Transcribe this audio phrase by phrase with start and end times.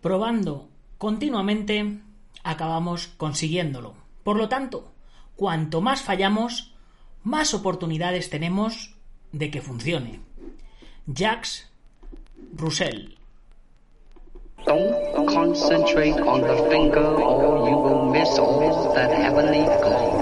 [0.00, 1.98] Probando continuamente,
[2.44, 3.94] acabamos consiguiéndolo.
[4.22, 4.92] Por lo tanto,
[5.36, 6.74] cuanto más fallamos,
[7.22, 8.94] más oportunidades tenemos
[9.32, 10.20] de que funcione.
[11.06, 11.68] Jacques
[12.54, 13.16] Roussel.
[14.66, 20.17] Don't concentrate on the finger or you will miss all that heavenly glory.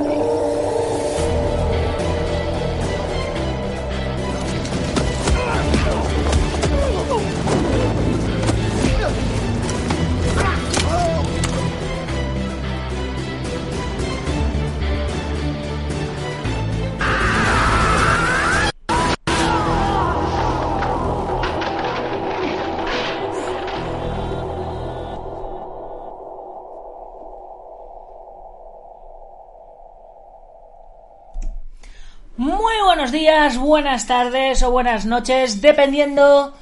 [33.17, 36.53] Días, buenas tardes o buenas noches, dependiendo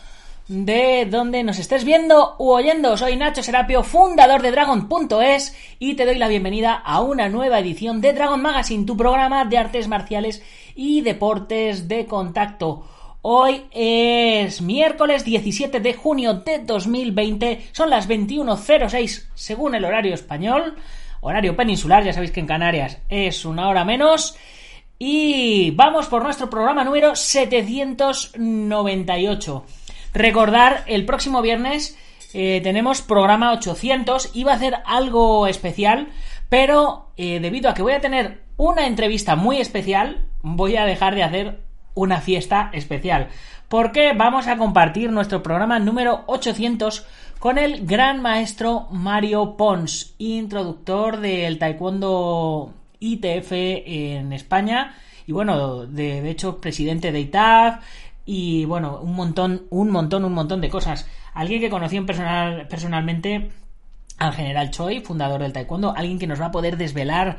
[0.47, 2.97] de dónde nos estés viendo u oyendo.
[2.97, 8.01] Soy Nacho Serapio, fundador de Dragon.es y te doy la bienvenida a una nueva edición
[8.01, 10.45] de Dragon Magazine, tu programa de artes marciales
[10.77, 12.87] y deportes de contacto.
[13.23, 20.77] Hoy es miércoles 17 de junio de 2020, son las 21.06 según el horario español,
[21.21, 24.39] horario peninsular, ya sabéis que en Canarias es una hora menos.
[25.07, 29.65] Y vamos por nuestro programa número 798.
[30.15, 31.99] Recordar, el próximo viernes
[32.33, 34.31] eh, tenemos programa 800.
[34.33, 36.09] Iba a hacer algo especial,
[36.49, 41.17] pero eh, debido a que voy a tener una entrevista muy especial, voy a dejar
[41.17, 41.61] de hacer
[41.93, 43.29] una fiesta especial.
[43.69, 47.07] Porque vamos a compartir nuestro programa número 800
[47.39, 54.95] con el gran maestro Mario Pons, introductor del taekwondo ITF en España
[55.27, 57.83] y bueno, de, de hecho presidente de ITAF
[58.27, 61.07] y bueno, un montón, un montón, un montón de cosas.
[61.35, 63.51] Alguien que conocí personal, personalmente
[64.19, 67.39] al general Choi, fundador del taekwondo, alguien que nos va a poder desvelar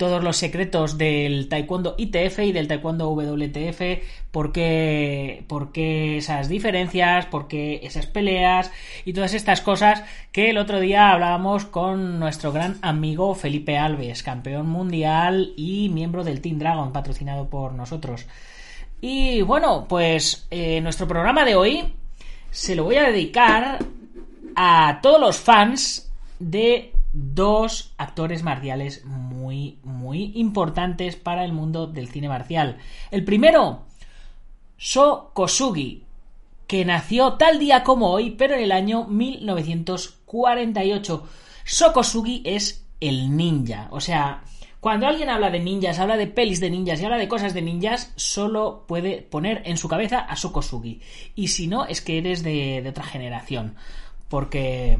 [0.00, 6.48] todos los secretos del taekwondo ITF y del taekwondo WTF, por qué, por qué esas
[6.48, 8.72] diferencias, por qué esas peleas
[9.04, 10.02] y todas estas cosas
[10.32, 16.24] que el otro día hablábamos con nuestro gran amigo Felipe Alves, campeón mundial y miembro
[16.24, 18.24] del Team Dragon, patrocinado por nosotros.
[19.02, 21.92] Y bueno, pues eh, nuestro programa de hoy
[22.50, 23.80] se lo voy a dedicar
[24.56, 29.04] a todos los fans de dos actores marciales
[29.82, 32.78] muy, importantes para el mundo del cine marcial.
[33.10, 33.82] El primero,
[34.76, 36.04] So Kosugi,
[36.66, 41.28] que nació tal día como hoy, pero en el año 1948.
[41.64, 44.42] So Kosugi es el ninja, o sea,
[44.80, 47.60] cuando alguien habla de ninjas, habla de pelis de ninjas y habla de cosas de
[47.60, 51.02] ninjas, solo puede poner en su cabeza a Sokosugi.
[51.34, 53.76] Y si no, es que eres de, de otra generación.
[54.30, 54.98] Porque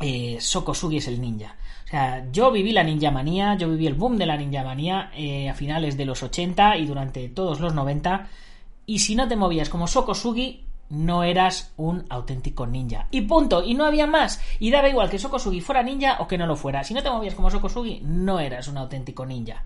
[0.00, 1.56] eh, Sokosugi es el ninja.
[1.86, 5.10] O sea, yo viví la ninja manía, yo viví el boom de la ninja manía
[5.14, 8.28] eh, a finales de los 80 y durante todos los 90.
[8.86, 13.06] Y si no te movías como Sokosugi, no eras un auténtico ninja.
[13.12, 13.62] Y punto.
[13.62, 14.40] Y no había más.
[14.58, 16.82] Y daba igual que Sokosugi fuera ninja o que no lo fuera.
[16.82, 19.62] Si no te movías como Sokosugi, no eras un auténtico ninja.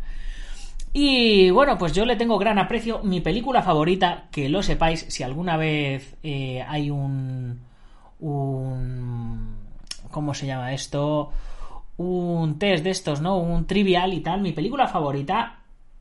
[0.93, 3.01] Y bueno, pues yo le tengo gran aprecio.
[3.03, 7.61] Mi película favorita, que lo sepáis, si alguna vez eh, hay un.
[8.19, 9.57] un.
[10.11, 11.31] ¿Cómo se llama esto?
[12.03, 13.37] Un test de estos, ¿no?
[13.37, 14.41] Un trivial y tal.
[14.41, 15.59] Mi película favorita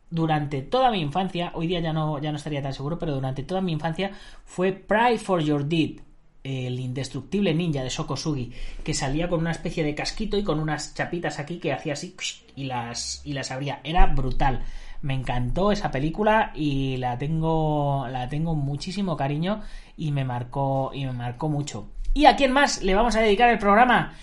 [0.10, 3.44] durante toda mi infancia, hoy día ya no, ya no estaría tan seguro, pero durante
[3.44, 4.12] toda mi infancia
[4.46, 6.00] fue Pride for Your Deed,
[6.46, 10.96] el indestructible ninja de Sokosugi, que salía con una especie de casquito y con unas
[10.96, 12.16] chapitas aquí que hacía así
[12.56, 13.82] y las, y las abría.
[13.84, 14.64] Era brutal.
[15.02, 19.64] Me encantó esa película y la tengo, la tengo muchísimo cariño
[19.98, 21.90] y me marcó, y me marcó mucho.
[22.14, 24.14] ¿Y a quién más le vamos a dedicar el programa?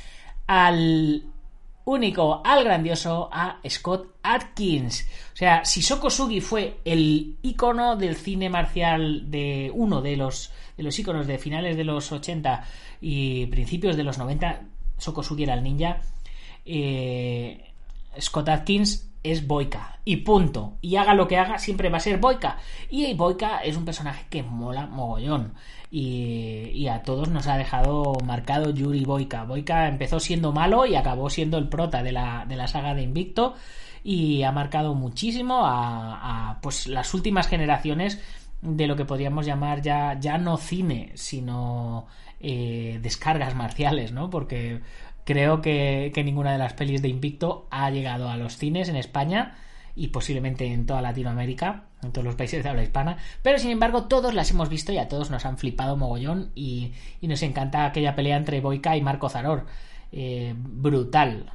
[0.47, 1.36] Al
[1.87, 5.07] único, al grandioso, a Scott Atkins.
[5.33, 10.83] O sea, si Sokosugi fue el icono del cine marcial de uno de los, de
[10.83, 12.65] los iconos de finales de los 80
[13.01, 14.63] y principios de los 90,
[14.99, 16.01] Sokosugi era el ninja.
[16.65, 17.73] Eh,
[18.21, 20.01] Scott Atkins es Boyka.
[20.05, 20.79] Y punto.
[20.81, 22.59] Y haga lo que haga, siempre va a ser Boyka.
[22.91, 25.55] Y Boyka es un personaje que mola mogollón.
[25.91, 29.45] Y, y, a todos nos ha dejado marcado Yuri Boyka.
[29.45, 33.03] Boyka empezó siendo malo y acabó siendo el prota de la, de la saga de
[33.03, 33.55] Invicto.
[34.03, 38.21] Y ha marcado muchísimo a, a pues las últimas generaciones
[38.63, 42.07] de lo que podríamos llamar ya, ya no cine, sino
[42.41, 44.31] eh, descargas marciales, ¿no?
[44.31, 44.81] Porque
[45.25, 48.97] creo que, que, ninguna de las pelis de Invicto ha llegado a los cines en
[48.97, 49.57] España
[49.95, 54.05] y posiblemente en toda Latinoamérica, en todos los países de habla hispana, pero sin embargo
[54.05, 57.85] todos las hemos visto y a todos nos han flipado mogollón y, y nos encanta
[57.85, 59.67] aquella pelea entre Boica y Marco Zaror.
[60.13, 61.53] Eh, brutal.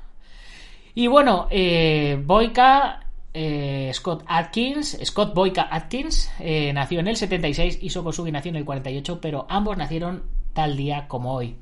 [0.94, 3.00] Y bueno, eh, Boica
[3.34, 8.58] eh, Scott Atkins, Scott Boyka Atkins, eh, nació en el 76 y Sokosugi nació en
[8.58, 11.56] el 48, pero ambos nacieron tal día como hoy.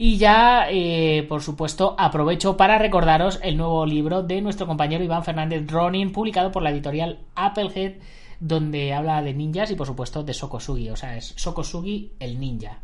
[0.00, 5.24] Y ya, eh, por supuesto, aprovecho para recordaros el nuevo libro de nuestro compañero Iván
[5.24, 7.94] Fernández Ronin, publicado por la editorial Applehead,
[8.38, 10.88] donde habla de ninjas y, por supuesto, de Sokosugi.
[10.90, 12.78] O sea, es Sokosugi el ninja.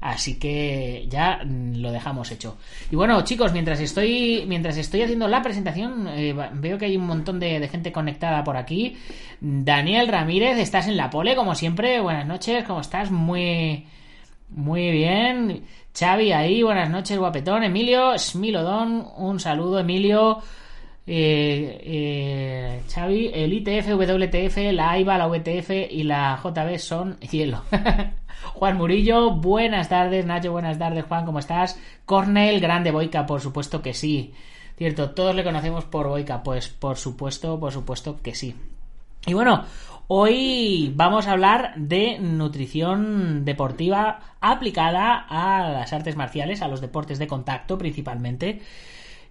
[0.00, 2.56] Así que ya mm, lo dejamos hecho.
[2.90, 7.06] Y bueno, chicos, mientras estoy, mientras estoy haciendo la presentación, eh, veo que hay un
[7.06, 8.96] montón de, de, gente conectada por aquí.
[9.40, 12.00] Daniel Ramírez, estás en la pole, como siempre.
[12.00, 13.12] Buenas noches, ¿cómo estás?
[13.12, 13.86] Muy,
[14.50, 15.64] muy bien.
[15.98, 17.64] Xavi ahí, buenas noches, guapetón.
[17.64, 20.38] Emilio, Smilodón, un saludo, Emilio.
[21.06, 27.62] Eh, eh, Xavi, el ITF, WTF, la AIBA, la VTF y la JB son hielo.
[28.54, 31.78] Juan Murillo, buenas tardes, Nacho, buenas tardes, Juan, ¿cómo estás?
[32.04, 34.34] Cornel, grande Boica, por supuesto que sí.
[34.76, 38.54] Cierto, todos le conocemos por Boica, pues por supuesto, por supuesto que sí.
[39.26, 39.64] Y bueno,
[40.08, 47.18] hoy vamos a hablar de nutrición deportiva aplicada a las artes marciales, a los deportes
[47.18, 48.60] de contacto principalmente.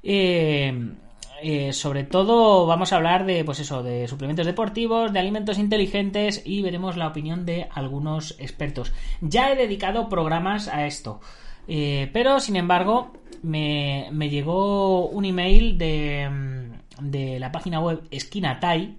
[0.03, 0.93] Eh,
[1.41, 6.41] eh, sobre todo vamos a hablar de, pues eso, de suplementos deportivos, de alimentos inteligentes
[6.45, 8.93] y veremos la opinión de algunos expertos.
[9.21, 11.19] Ya he dedicado programas a esto,
[11.67, 13.13] eh, pero sin embargo
[13.43, 16.71] me, me, llegó un email de,
[17.01, 18.97] de la página web Esquina Tai,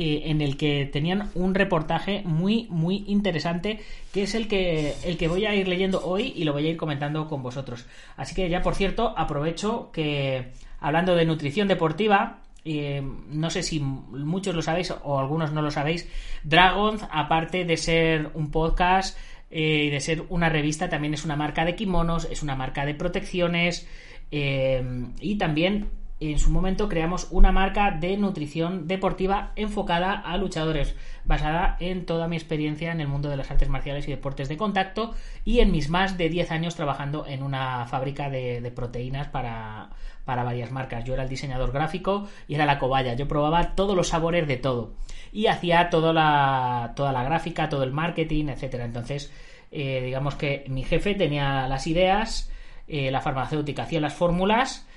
[0.00, 3.80] eh, en el que tenían un reportaje muy muy interesante
[4.12, 6.70] que es el que el que voy a ir leyendo hoy y lo voy a
[6.70, 7.84] ir comentando con vosotros.
[8.16, 13.80] Así que ya por cierto aprovecho que hablando de nutrición deportiva, eh, no sé si
[13.80, 16.08] muchos lo sabéis o algunos no lo sabéis,
[16.44, 19.18] Dragon, aparte de ser un podcast
[19.50, 22.86] eh, y de ser una revista, también es una marca de kimonos, es una marca
[22.86, 23.88] de protecciones
[24.30, 25.88] y también
[26.20, 32.26] en su momento creamos una marca de nutrición deportiva enfocada a luchadores, basada en toda
[32.26, 35.70] mi experiencia en el mundo de las artes marciales y deportes de contacto y en
[35.70, 39.90] mis más de 10 años trabajando en una fábrica de, proteínas para,
[40.24, 41.04] para varias marcas.
[41.04, 43.14] Yo era el diseñador gráfico y era la cobaya.
[43.14, 44.94] Yo probaba todos los sabores de todo
[45.32, 48.84] y hacía toda la, toda la gráfica, todo el marketing, etcétera.
[48.84, 49.32] Entonces,
[49.70, 52.50] eh, digamos que mi jefe tenía las ideas,
[52.88, 54.87] eh, la farmacéutica hacía las fórmulas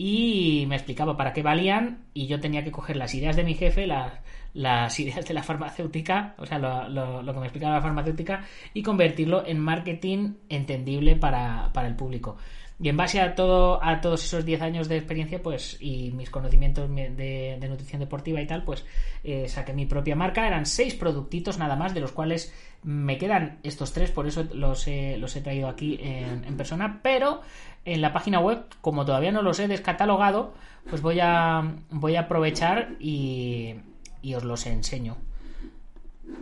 [0.00, 3.54] y me explicaba para qué valían y yo tenía que coger las ideas de mi
[3.54, 4.12] jefe, las,
[4.54, 8.44] las ideas de la farmacéutica, o sea, lo, lo, lo, que me explicaba la farmacéutica
[8.72, 12.36] y convertirlo en marketing entendible para, para el público.
[12.80, 16.30] Y en base a todo a todos esos 10 años de experiencia, pues, y mis
[16.30, 18.86] conocimientos de, de nutrición deportiva y tal, pues
[19.24, 20.46] eh, saqué mi propia marca.
[20.46, 24.86] Eran seis productitos nada más, de los cuales me quedan estos tres, por eso los
[24.86, 27.00] he, los he traído aquí en, en persona.
[27.02, 27.40] Pero
[27.84, 30.54] en la página web, como todavía no los he descatalogado,
[30.88, 33.74] pues voy a, voy a aprovechar y,
[34.22, 35.16] y os los enseño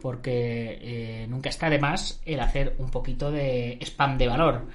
[0.00, 4.66] porque eh, nunca está de más el hacer un poquito de spam de valor.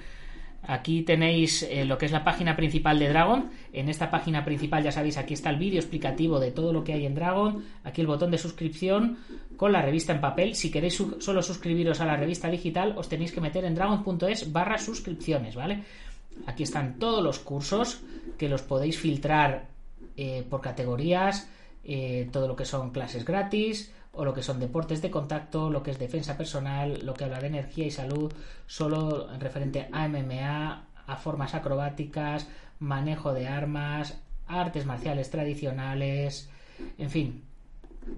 [0.64, 3.50] Aquí tenéis eh, lo que es la página principal de Dragon.
[3.72, 6.92] En esta página principal, ya sabéis, aquí está el vídeo explicativo de todo lo que
[6.92, 7.64] hay en Dragon.
[7.82, 9.18] Aquí el botón de suscripción
[9.56, 10.54] con la revista en papel.
[10.54, 14.78] Si queréis solo suscribiros a la revista digital, os tenéis que meter en dragon.es barra
[14.78, 15.82] suscripciones, ¿vale?
[16.46, 18.00] Aquí están todos los cursos
[18.38, 19.68] que los podéis filtrar
[20.16, 21.48] eh, por categorías,
[21.84, 25.82] eh, todo lo que son clases gratis, o lo que son deportes de contacto, lo
[25.82, 28.32] que es defensa personal, lo que habla de energía y salud,
[28.66, 32.46] solo en referente a MMA, a formas acrobáticas,
[32.78, 36.50] manejo de armas, artes marciales tradicionales,
[36.98, 37.44] en fin.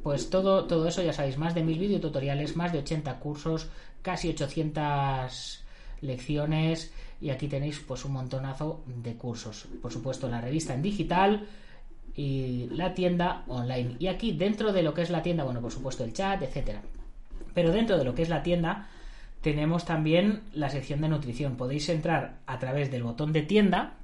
[0.03, 3.69] Pues todo, todo eso ya sabéis, más de mil videotutoriales, más de 80 cursos,
[4.03, 5.64] casi 800
[6.01, 9.67] lecciones y aquí tenéis pues un montonazo de cursos.
[9.81, 11.47] Por supuesto la revista en digital,
[12.17, 13.97] y la tienda online.
[13.99, 16.83] Y aquí dentro de lo que es la tienda, bueno, por supuesto el chat, etcétera.
[17.55, 18.89] Pero dentro de lo que es la tienda
[19.41, 21.57] tenemos también la sección de nutrición.
[21.57, 23.95] Podéis entrar a través del botón de tienda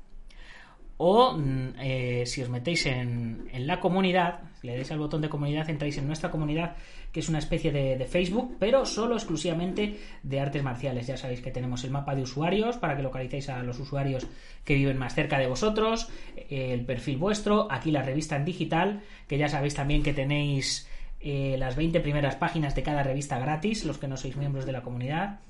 [1.03, 5.31] o mm, eh, si os metéis en, en la comunidad, le dais al botón de
[5.31, 6.77] comunidad, entráis en nuestra comunidad,
[7.11, 11.07] que es una especie de, de, Facebook, pero solo exclusivamente de artes marciales.
[11.07, 14.27] Ya sabéis que tenemos el mapa de usuarios para que localicéis a los usuarios
[14.63, 16.11] que viven más cerca de vosotros,
[16.51, 20.87] el perfil vuestro, aquí la revista en digital, que ya sabéis también que tenéis
[21.23, 24.73] eh, las 20 primeras páginas de cada revista gratis, los que no sois miembros de
[24.73, 25.41] la comunidad.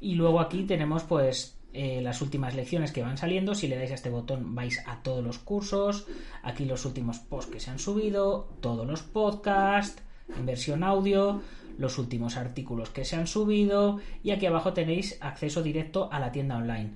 [0.00, 3.54] Y luego aquí tenemos pues eh, las últimas lecciones que van saliendo.
[3.54, 6.06] Si le dais a este botón vais a todos los cursos.
[6.42, 10.02] Aquí los últimos posts que se han subido, todos los podcasts
[10.36, 11.42] en versión audio,
[11.78, 16.32] los últimos artículos que se han subido y aquí abajo tenéis acceso directo a la
[16.32, 16.92] tienda online.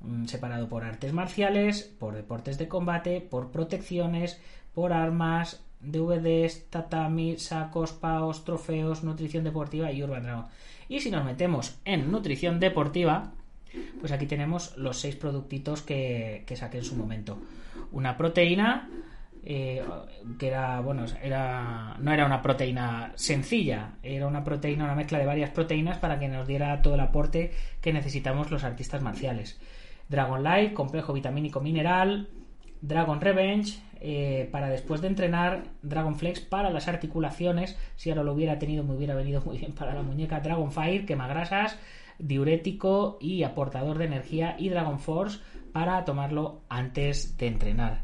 [0.00, 4.40] Mm, separado por artes marciales, por deportes de combate, por protecciones,
[4.74, 10.46] por armas, DVDs, tatami, sacos, paos, trofeos, nutrición deportiva y Urban Dragon.
[10.88, 13.32] Y si nos metemos en nutrición deportiva,
[14.00, 17.38] pues aquí tenemos los seis productitos que, que saqué en su momento.
[17.92, 18.88] Una proteína,
[19.42, 19.82] eh,
[20.38, 25.26] que era, bueno, era, no era una proteína sencilla, era una proteína, una mezcla de
[25.26, 29.58] varias proteínas para que nos diera todo el aporte que necesitamos los artistas marciales.
[30.08, 32.28] Dragon Light, complejo vitamínico mineral,
[32.82, 38.32] Dragon Revenge, eh, para después de entrenar, Dragon Flex para las articulaciones, si ahora lo
[38.32, 41.78] hubiera tenido me hubiera venido muy bien para la muñeca, Dragon Fire, quema grasas,
[42.20, 45.38] diurético y aportador de energía y Dragon Force
[45.72, 48.02] para tomarlo antes de entrenar.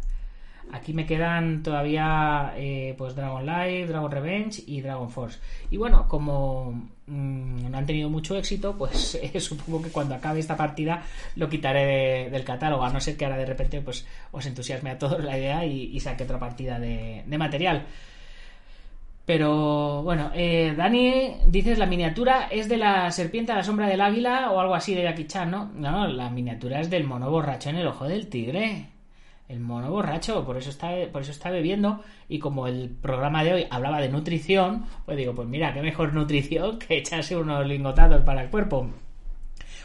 [0.73, 5.39] Aquí me quedan todavía eh, pues Dragon Light, Dragon Revenge y Dragon Force.
[5.71, 6.73] Y bueno, como
[7.07, 11.05] mmm, no han tenido mucho éxito, pues eh, supongo que cuando acabe esta partida
[11.37, 14.91] lo quitaré de, del catálogo, a no ser que ahora de repente pues os entusiasme
[14.91, 17.87] a todos la idea y, saque otra partida de material.
[19.27, 24.01] Pero bueno, eh, Dani, dices la miniatura es de la serpiente a la sombra del
[24.01, 25.73] águila o algo así de Jackie Chan, ¿no?
[25.75, 28.91] No, la miniatura es del mono borracho en el ojo del tigre.
[29.49, 32.05] El mono borracho, por eso está, por eso está bebiendo.
[32.29, 36.15] Y como el programa de hoy hablaba de nutrición, pues digo, pues mira, qué mejor
[36.15, 38.91] nutrición que echarse unos lingotados para el cuerpo.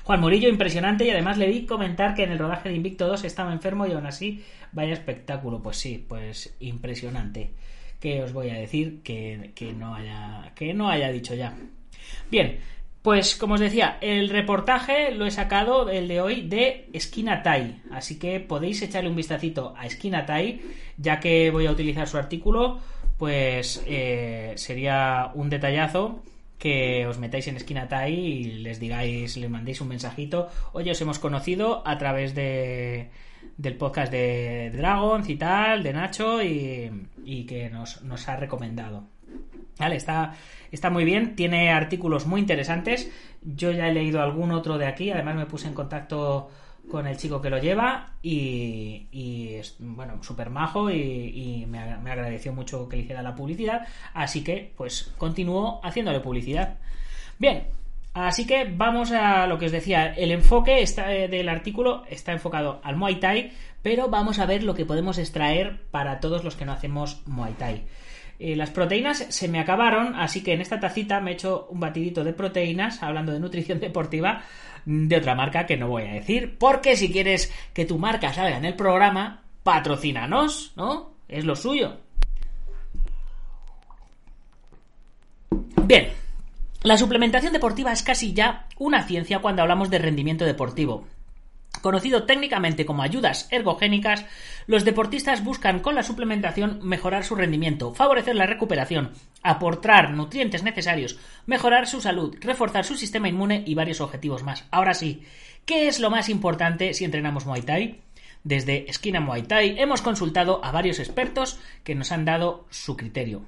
[0.04, 3.24] Juan Murillo, impresionante, y además le vi comentar que en el rodaje de Invicto 2
[3.24, 5.64] estaba enfermo y aún así, vaya espectáculo.
[5.64, 7.52] Pues sí, pues impresionante
[8.02, 11.56] que os voy a decir que, que, no, haya, que no haya dicho ya.
[12.30, 12.60] Bien,
[13.02, 17.82] pues como os decía, el reportaje lo he sacado, el de hoy, de Esquina Tai.
[17.92, 20.62] Así que podéis echarle un vistacito a Esquina Tai,
[20.98, 22.80] ya que voy a utilizar su artículo,
[23.18, 26.24] pues eh, sería un detallazo
[26.58, 30.50] que os metáis en Esquina Tai y les digáis, les mandéis un mensajito.
[30.74, 33.10] Oye, os hemos conocido a través de
[33.58, 36.92] del podcast de Dragons y tal, de Nacho, y,
[37.24, 39.04] y que nos, ha recomendado.
[39.78, 40.36] Vale, está,
[40.72, 43.12] está muy bien, tiene artículos muy interesantes.
[43.42, 46.50] Yo ya he leído algún otro de aquí, además me puse en contacto
[46.90, 52.12] con el chico que lo lleva y, y es, bueno, súper majo y, me, me,
[52.12, 56.80] agradeció mucho que le hiciera la publicidad, así que pues continúo haciéndole publicidad.
[57.40, 57.68] Bien,
[58.14, 60.14] Así que vamos a lo que os decía.
[60.14, 63.52] El enfoque eh, del artículo está enfocado al Muay Thai,
[63.82, 67.54] pero vamos a ver lo que podemos extraer para todos los que no hacemos Muay
[67.54, 67.84] Thai.
[68.40, 71.80] Eh, las proteínas se me acabaron, así que en esta tacita me he hecho un
[71.80, 74.44] batidito de proteínas, hablando de nutrición deportiva,
[74.84, 78.58] de otra marca que no voy a decir, porque si quieres que tu marca salga
[78.58, 81.12] en el programa, patrocínanos, ¿no?
[81.28, 81.98] Es lo suyo.
[85.86, 86.10] Bien,
[86.84, 91.06] la suplementación deportiva es casi ya una ciencia cuando hablamos de rendimiento deportivo.
[91.84, 94.26] Conocido técnicamente como ayudas ergogénicas,
[94.66, 99.12] los deportistas buscan con la suplementación mejorar su rendimiento, favorecer la recuperación,
[99.44, 104.66] aportar nutrientes necesarios, mejorar su salud, reforzar su sistema inmune y varios objetivos más.
[104.72, 105.24] Ahora sí,
[105.66, 108.02] ¿qué es lo más importante si entrenamos Muay Thai?
[108.44, 113.44] Desde Esquina Muay Thai hemos consultado a varios expertos que nos han dado su criterio.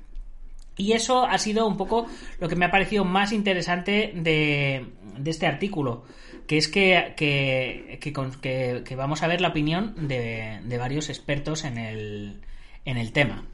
[0.76, 2.08] Y eso ha sido un poco
[2.40, 4.88] lo que me ha parecido más interesante de,
[5.18, 6.04] de este artículo,
[6.48, 11.64] que es que, que, que, que, vamos a ver la opinión de, de varios expertos
[11.64, 12.42] en el,
[12.86, 13.46] en el tema.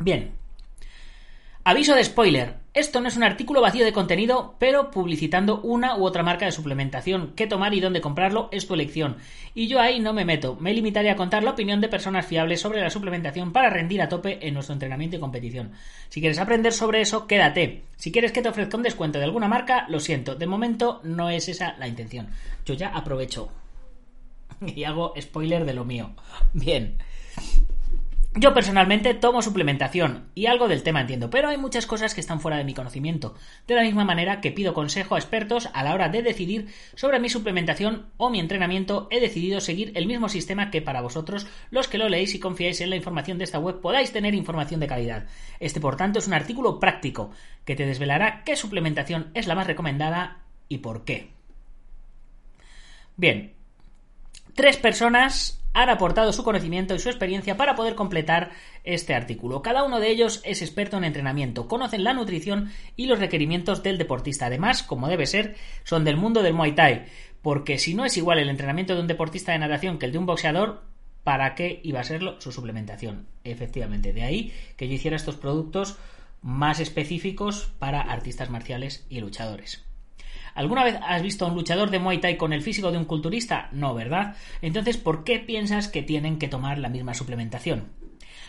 [0.00, 0.32] Bien,
[1.68, 2.54] Aviso de spoiler.
[2.72, 6.52] Esto no es un artículo vacío de contenido, pero publicitando una u otra marca de
[6.52, 7.34] suplementación.
[7.36, 9.18] Qué tomar y dónde comprarlo es tu elección.
[9.54, 10.56] Y yo ahí no me meto.
[10.58, 14.08] Me limitaré a contar la opinión de personas fiables sobre la suplementación para rendir a
[14.08, 15.72] tope en nuestro entrenamiento y competición.
[16.08, 17.82] Si quieres aprender sobre eso, quédate.
[17.96, 20.36] Si quieres que te ofrezca un descuento de alguna marca, lo siento.
[20.36, 22.30] De momento no es esa la intención.
[22.64, 23.50] Yo ya aprovecho.
[24.74, 26.12] Y hago spoiler de lo mío.
[26.54, 26.96] Bien.
[28.34, 32.40] Yo personalmente tomo suplementación y algo del tema entiendo, pero hay muchas cosas que están
[32.40, 33.34] fuera de mi conocimiento,
[33.66, 37.20] de la misma manera que pido consejo a expertos a la hora de decidir sobre
[37.20, 41.88] mi suplementación o mi entrenamiento, he decidido seguir el mismo sistema que para vosotros, los
[41.88, 44.86] que lo leéis y confiáis en la información de esta web, podáis tener información de
[44.86, 45.26] calidad.
[45.58, 47.30] Este, por tanto, es un artículo práctico
[47.64, 51.30] que te desvelará qué suplementación es la más recomendada y por qué.
[53.16, 53.54] Bien,
[54.54, 58.50] tres personas han aportado su conocimiento y su experiencia para poder completar
[58.82, 59.62] este artículo.
[59.62, 63.96] Cada uno de ellos es experto en entrenamiento, conocen la nutrición y los requerimientos del
[63.96, 64.46] deportista.
[64.46, 65.54] Además, como debe ser,
[65.84, 67.04] son del mundo del Muay Thai,
[67.42, 70.18] porque si no es igual el entrenamiento de un deportista de natación que el de
[70.18, 70.82] un boxeador,
[71.22, 73.28] ¿para qué iba a serlo su suplementación?
[73.44, 75.96] Efectivamente, de ahí que yo hiciera estos productos
[76.42, 79.87] más específicos para artistas marciales y luchadores.
[80.58, 83.04] ¿Alguna vez has visto a un luchador de Muay Thai con el físico de un
[83.04, 83.68] culturista?
[83.70, 84.34] No, ¿verdad?
[84.60, 87.92] Entonces, ¿por qué piensas que tienen que tomar la misma suplementación?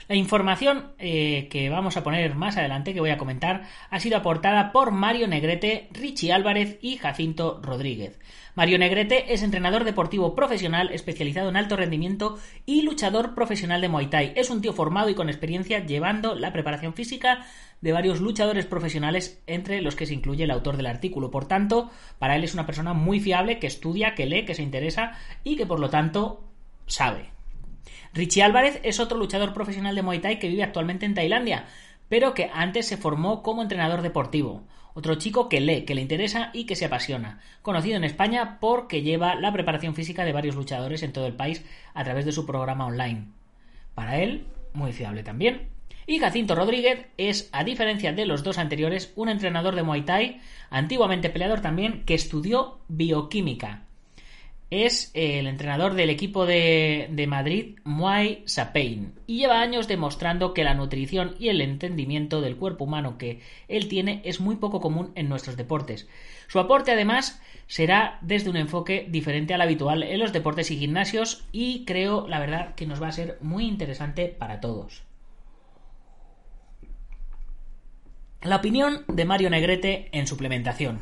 [0.10, 4.18] La información eh, que vamos a poner más adelante, que voy a comentar, ha sido
[4.18, 8.20] aportada por Mario Negrete, Richie Álvarez y Jacinto Rodríguez.
[8.56, 14.08] Mario Negrete es entrenador deportivo profesional especializado en alto rendimiento y luchador profesional de Muay
[14.08, 14.34] Thai.
[14.36, 17.46] Es un tío formado y con experiencia llevando la preparación física
[17.80, 21.30] de varios luchadores profesionales, entre los que se incluye el autor del artículo.
[21.30, 24.64] Por tanto, para él es una persona muy fiable, que estudia, que lee, que se
[24.64, 25.12] interesa
[25.44, 26.50] y que por lo tanto
[26.88, 27.30] sabe.
[28.14, 31.66] Richie Álvarez es otro luchador profesional de Muay Thai que vive actualmente en Tailandia,
[32.08, 34.64] pero que antes se formó como entrenador deportivo.
[34.96, 37.40] Otro chico que lee, que le interesa y que se apasiona.
[37.62, 41.64] Conocido en España porque lleva la preparación física de varios luchadores en todo el país
[41.94, 43.28] a través de su programa online.
[43.94, 45.70] Para él, muy fiable también.
[46.08, 50.42] Y Jacinto Rodríguez es, a diferencia de los dos anteriores, un entrenador de Muay Thai,
[50.72, 53.84] antiguamente peleador también, que estudió bioquímica.
[54.72, 60.64] Es el entrenador del equipo de, de Madrid Muay Sapein y lleva años demostrando que
[60.64, 65.12] la nutrición y el entendimiento del cuerpo humano que él tiene es muy poco común
[65.16, 66.08] en nuestros deportes.
[66.48, 71.46] Su aporte además será desde un enfoque diferente al habitual en los deportes y gimnasios
[71.52, 75.04] y creo la verdad que nos va a ser muy interesante para todos.
[78.42, 81.02] La opinión de Mario Negrete en suplementación.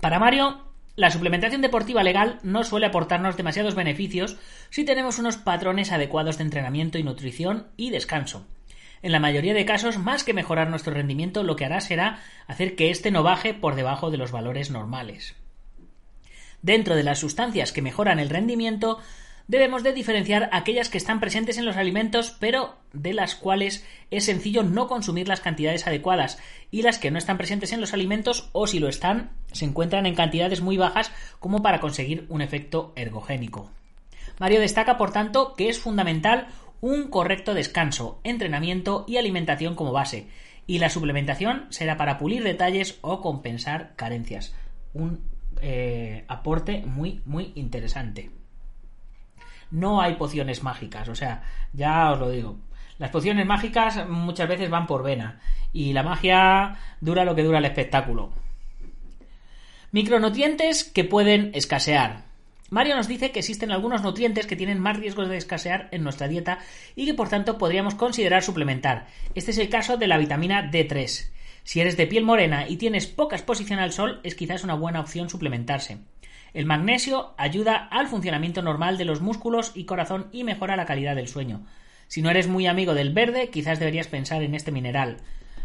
[0.00, 0.65] Para Mario,
[0.96, 4.36] la suplementación deportiva legal no suele aportarnos demasiados beneficios
[4.70, 8.46] si tenemos unos patrones adecuados de entrenamiento y nutrición y descanso.
[9.02, 12.76] En la mayoría de casos, más que mejorar nuestro rendimiento, lo que hará será hacer
[12.76, 15.36] que éste no baje por debajo de los valores normales.
[16.62, 18.98] Dentro de las sustancias que mejoran el rendimiento,
[19.48, 24.24] debemos de diferenciar aquellas que están presentes en los alimentos pero de las cuales es
[24.24, 26.38] sencillo no consumir las cantidades adecuadas
[26.70, 30.06] y las que no están presentes en los alimentos o si lo están se encuentran
[30.06, 33.70] en cantidades muy bajas como para conseguir un efecto ergogénico.
[34.38, 36.48] Mario destaca por tanto que es fundamental
[36.80, 40.26] un correcto descanso, entrenamiento y alimentación como base
[40.66, 44.54] y la suplementación será para pulir detalles o compensar carencias.
[44.92, 45.20] Un
[45.62, 48.30] eh, aporte muy muy interesante
[49.70, 51.08] no hay pociones mágicas.
[51.08, 52.56] O sea, ya os lo digo.
[52.98, 55.40] Las pociones mágicas muchas veces van por vena.
[55.72, 58.30] Y la magia dura lo que dura el espectáculo.
[59.92, 62.24] Micronutrientes que pueden escasear.
[62.68, 66.26] Mario nos dice que existen algunos nutrientes que tienen más riesgos de escasear en nuestra
[66.26, 66.58] dieta
[66.96, 69.06] y que por tanto podríamos considerar suplementar.
[69.36, 71.30] Este es el caso de la vitamina D3.
[71.62, 75.00] Si eres de piel morena y tienes poca exposición al sol, es quizás una buena
[75.00, 75.98] opción suplementarse.
[76.56, 81.14] El magnesio ayuda al funcionamiento normal de los músculos y corazón y mejora la calidad
[81.14, 81.66] del sueño.
[82.08, 85.18] Si no eres muy amigo del verde, quizás deberías pensar en este mineral.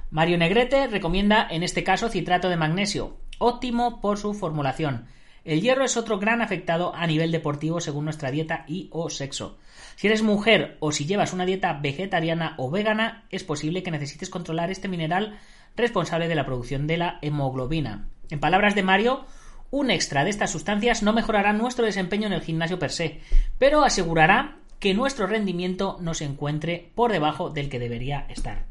[0.10, 5.06] Mario Negrete recomienda en este caso citrato de magnesio, óptimo por su formulación.
[5.46, 9.60] El hierro es otro gran afectado a nivel deportivo según nuestra dieta y o sexo.
[9.96, 14.30] Si eres mujer o si llevas una dieta vegetariana o vegana, es posible que necesites
[14.30, 15.40] controlar este mineral
[15.78, 18.10] responsable de la producción de la hemoglobina.
[18.30, 19.26] En palabras de Mario,
[19.72, 23.22] un extra de estas sustancias no mejorará nuestro desempeño en el gimnasio per se,
[23.58, 28.66] pero asegurará que nuestro rendimiento no se encuentre por debajo del que debería estar.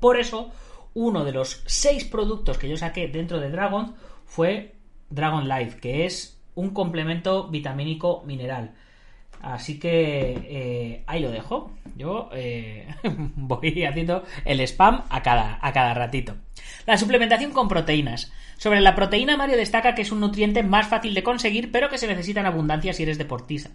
[0.00, 0.52] Por eso,
[0.94, 3.94] uno de los seis productos que yo saqué dentro de Dragon
[4.26, 4.74] fue
[5.10, 8.74] Dragon Life, que es un complemento vitamínico mineral.
[9.40, 9.90] Así que
[10.48, 11.70] eh, ahí lo dejo.
[11.96, 12.88] Yo eh,
[13.36, 16.36] voy haciendo el spam a cada, a cada ratito.
[16.86, 18.32] La suplementación con proteínas.
[18.56, 21.98] Sobre la proteína, Mario destaca que es un nutriente más fácil de conseguir, pero que
[21.98, 23.70] se necesita en abundancia si eres deportista.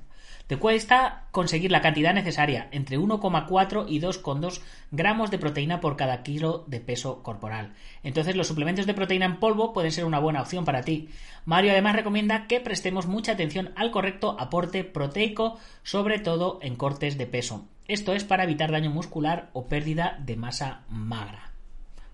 [0.48, 6.22] Te cuesta conseguir la cantidad necesaria, entre 1,4 y 2,2 gramos de proteína por cada
[6.22, 7.74] kilo de peso corporal.
[8.04, 11.10] Entonces los suplementos de proteína en polvo pueden ser una buena opción para ti.
[11.46, 17.18] Mario además recomienda que prestemos mucha atención al correcto aporte proteico, sobre todo en cortes
[17.18, 17.66] de peso.
[17.88, 21.53] Esto es para evitar daño muscular o pérdida de masa magra.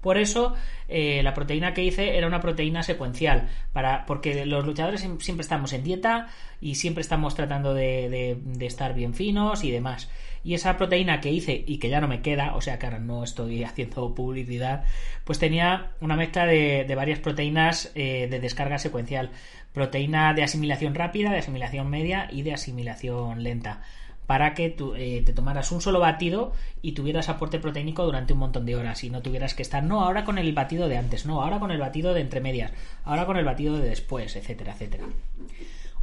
[0.02, 0.56] Por eso
[0.88, 5.74] eh, la proteína que hice era una proteína secuencial, para, porque los luchadores siempre estamos
[5.74, 6.28] en dieta
[6.62, 10.10] y siempre estamos tratando de, estar bien finos y demás.
[10.44, 13.00] Y esa proteína que hice y que ya no me queda, o sea que ahora
[13.00, 14.86] no estoy haciendo publicidad,
[15.26, 19.32] pues tenía una mezcla de, varias proteínas eh, de descarga secuencial.
[19.74, 23.82] Proteína de asimilación rápida, de asimilación media y de asimilación lenta
[24.30, 28.64] para que eh, te tomaras un solo batido y tuvieras aporte proteínico durante un montón
[28.64, 31.42] de horas y no tuvieras que estar, no, ahora con el batido de antes, no,
[31.42, 32.72] ahora con el batido de entre medias,
[33.06, 35.06] ahora con el batido de después, etcétera, etcétera.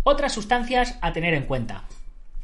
[0.03, 1.85] Otras sustancias a tener en cuenta.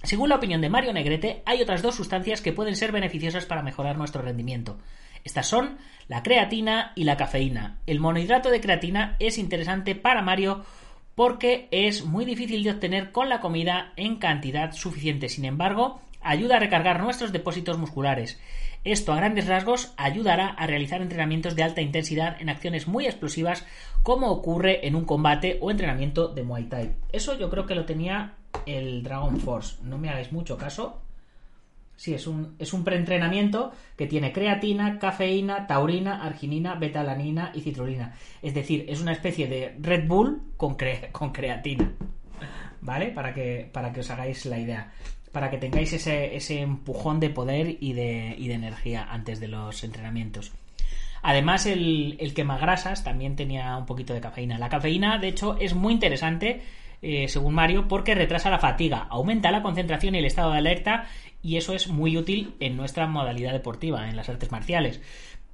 [0.05, 3.64] Según la opinión de Mario Negrete, hay otras dos sustancias que pueden ser beneficiosas para
[3.64, 4.79] mejorar nuestro rendimiento.
[5.25, 7.79] Estas son la creatina y la cafeína.
[7.88, 10.64] El monohidrato de creatina es interesante para Mario
[11.14, 15.29] porque es muy difícil de obtener con la comida en cantidad suficiente.
[15.29, 18.40] Sin embargo, ayuda a recargar nuestros depósitos musculares.
[18.85, 23.64] Esto a grandes rasgos ayudará a realizar entrenamientos de alta intensidad en acciones muy explosivas
[24.03, 26.96] como ocurre en un combate o entrenamiento de Muay Thai.
[27.12, 28.35] Eso yo creo que lo tenía
[28.66, 29.77] el Dragon Force.
[29.85, 31.01] No me hagáis mucho caso,
[31.96, 38.14] Sí, es un, es un preentrenamiento que tiene creatina, cafeína, taurina, arginina, betalanina y citrulina.
[38.42, 40.76] Es decir, es una especie de Red Bull con,
[41.12, 41.92] con creatina.
[42.81, 43.09] ¿Vale?
[43.09, 44.92] Para que, para que os hagáis la idea.
[45.31, 49.48] Para que tengáis ese, ese empujón de poder y de, y de energía antes de
[49.48, 50.52] los entrenamientos.
[51.22, 54.59] Además, el, el quemagrasas también tenía un poquito de cafeína.
[54.59, 56.62] La cafeína, de hecho, es muy interesante
[57.05, 61.07] eh, según Mario, porque retrasa la fatiga, aumenta la concentración y el estado de alerta,
[61.42, 65.00] y eso es muy útil en nuestra modalidad deportiva, en las artes marciales.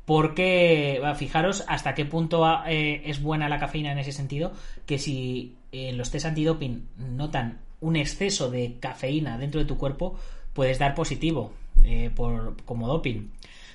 [0.04, 4.52] Porque, fijaros hasta qué punto eh, es buena la cafeína en ese sentido,
[4.86, 10.18] que si en los test antidoping notan un exceso de cafeína dentro de tu cuerpo,
[10.54, 11.52] puedes dar positivo
[11.84, 13.28] eh, por, como doping.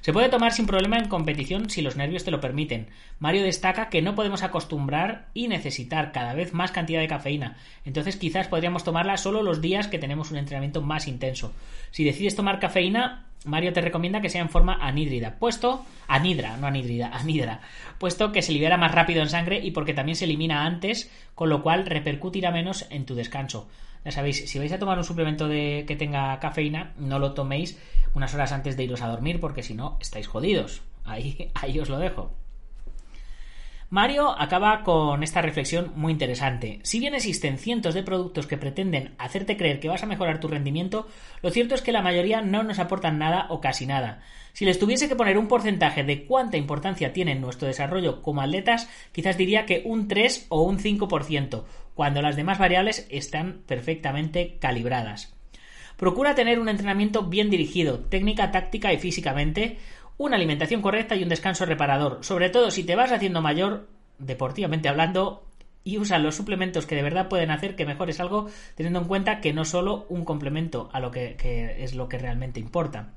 [0.04, 2.88] Se puede tomar sin problema en competición si los nervios te lo permiten.
[3.20, 7.56] Mario destaca que no podemos acostumbrar y necesitar cada vez más cantidad de cafeína.
[7.86, 11.54] Entonces quizás podríamos tomarla solo los días que tenemos un entrenamiento más intenso.
[11.92, 16.68] Si decides tomar cafeína, Mario te recomienda que sea en forma anhídrida, puesto anhidra, no
[16.68, 17.62] anhídrida, anhidra,
[17.98, 21.50] puesto que se libera más rápido en sangre y porque también se elimina antes, con
[21.50, 23.68] lo cual repercutirá menos en tu descanso.
[24.06, 27.80] Ya sabéis, si vais a tomar un suplemento de que tenga cafeína, no lo toméis
[28.14, 30.82] unas horas antes de iros a dormir porque si no estáis jodidos.
[31.06, 32.43] Ahí, ahí os lo dejo.
[33.94, 36.80] Mario acaba con esta reflexión muy interesante.
[36.82, 40.48] Si bien existen cientos de productos que pretenden hacerte creer que vas a mejorar tu
[40.48, 41.08] rendimiento,
[41.44, 44.24] lo cierto es que la mayoría no nos aportan nada o casi nada.
[44.54, 48.90] Si les tuviese que poner un porcentaje de cuánta importancia tiene nuestro desarrollo como atletas,
[49.12, 55.36] quizás diría que un 3 o un 5%, cuando las demás variables están perfectamente calibradas.
[55.98, 59.78] Procura tener un entrenamiento bien dirigido, técnica, táctica y físicamente,
[60.18, 63.88] una alimentación correcta y un descanso reparador, sobre todo si te vas haciendo mayor,
[64.20, 65.44] deportivamente hablando,
[65.84, 69.42] y usa los suplementos que de verdad pueden hacer que mejores algo, teniendo en cuenta
[69.42, 71.36] que no solo un complemento a lo que,
[71.80, 73.14] es lo que realmente importa.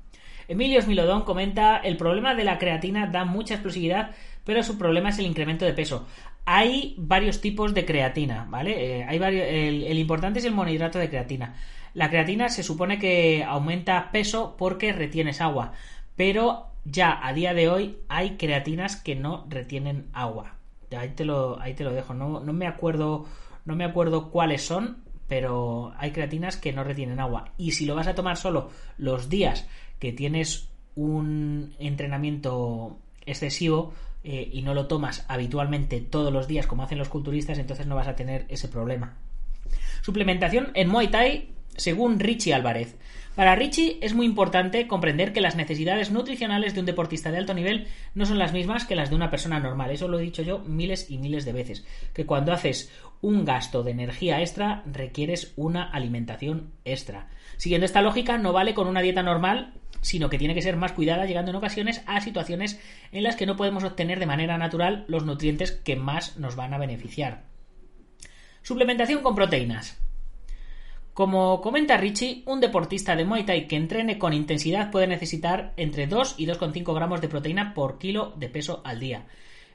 [0.47, 4.11] Emilio Smilodón comenta, el problema de la creatina da mucha explosividad,
[4.45, 6.07] pero su problema es el incremento de peso.
[6.45, 8.99] Hay varios tipos de creatina, ¿vale?
[8.99, 11.55] Eh, hay varios, el, importante es el monohidrato de creatina.
[11.93, 15.73] La creatina se supone que aumenta peso porque retienes agua,
[16.15, 20.55] pero ya a día de hoy hay creatinas que no retienen agua.
[20.97, 22.13] Ahí te lo, ahí te lo dejo.
[22.13, 23.25] No, no, me acuerdo.
[23.65, 25.03] No me acuerdo cuáles son.
[25.27, 27.51] Pero hay creatinas que no retienen agua.
[27.57, 29.67] Y si lo vas a tomar solo los días
[29.99, 36.83] que tienes un entrenamiento excesivo eh, y no lo tomas habitualmente todos los días como
[36.83, 39.17] hacen los culturistas, entonces no vas a tener ese problema.
[40.01, 42.97] Suplementación en Muay Thai según Richie Álvarez.
[43.37, 47.53] Para Richie es muy importante comprender que las necesidades nutricionales de un deportista de alto
[47.53, 49.91] nivel no son las mismas que las de una persona normal.
[49.91, 51.85] Eso lo he dicho yo miles y miles de veces.
[52.15, 57.29] Que cuando haces un gasto de energía extra requieres una alimentación extra.
[57.57, 60.93] Siguiendo esta lógica, no vale con una dieta normal, sino que tiene que ser más
[60.93, 62.79] cuidada, llegando en ocasiones a situaciones
[63.11, 66.73] en las que no podemos obtener de manera natural los nutrientes que más nos van
[66.73, 67.43] a beneficiar.
[68.63, 70.01] Suplementación con proteínas.
[71.17, 76.05] Como comenta Richie, un deportista de Muay Thai que entrene con intensidad puede necesitar entre
[76.05, 79.25] 2 y 2,5 gramos de proteína por kilo de peso al día.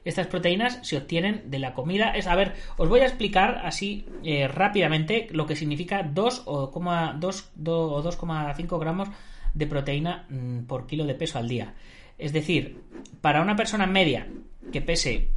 [0.05, 2.15] Estas proteínas se obtienen de la comida.
[2.15, 6.71] Es, a ver, os voy a explicar así eh, rápidamente lo que significa 2 o
[6.71, 9.09] 2,5 gramos
[9.53, 11.73] de proteína mm, por kilo de peso al día.
[12.17, 12.79] Es decir,
[13.19, 14.29] para una persona media
[14.71, 15.27] que pese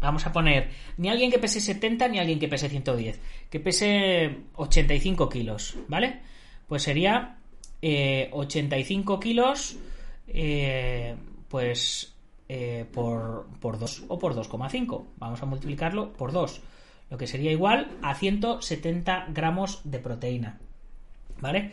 [0.00, 3.20] Vamos a poner ni alguien que pese 70 ni alguien que pese 110.
[3.50, 6.20] Que pese 85 kilos, ¿vale?
[6.68, 7.38] Pues sería
[7.82, 9.78] eh, 85 kilos,
[10.28, 11.16] eh,
[11.48, 12.14] pues
[12.48, 15.04] eh, por, por 2 o por 2,5.
[15.16, 16.60] Vamos a multiplicarlo por 2,
[17.10, 20.58] lo que sería igual a 170 gramos de proteína.
[21.40, 21.72] ¿Vale?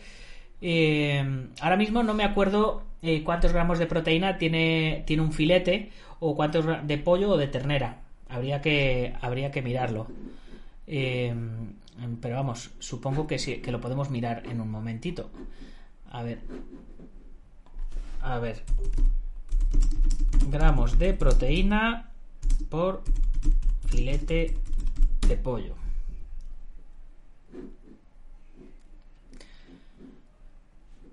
[0.60, 5.90] Eh, ahora mismo no me acuerdo eh, cuántos gramos de proteína tiene, tiene un filete
[6.20, 8.03] o cuántos de pollo o de ternera.
[8.34, 10.08] Habría que, habría que mirarlo.
[10.88, 11.32] Eh,
[12.20, 15.30] pero vamos, supongo que sí, que lo podemos mirar en un momentito.
[16.10, 16.40] A ver.
[18.20, 18.64] A ver.
[20.50, 22.10] Gramos de proteína
[22.70, 23.04] por
[23.86, 24.56] filete
[25.28, 25.83] de pollo.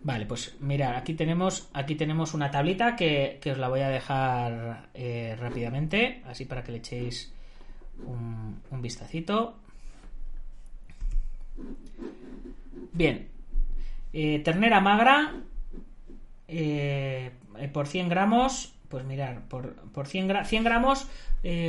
[0.03, 3.89] Vale, pues mira, aquí tenemos, aquí tenemos una tablita que, que os la voy a
[3.89, 7.31] dejar eh, rápidamente, así para que le echéis
[8.07, 9.59] un, vistacito.
[12.93, 13.27] Bien,
[14.11, 15.35] eh, ternera magra
[16.47, 17.31] eh,
[17.71, 21.07] por 100 gramos, pues mirar, por, por 100, gra- 100 gramos,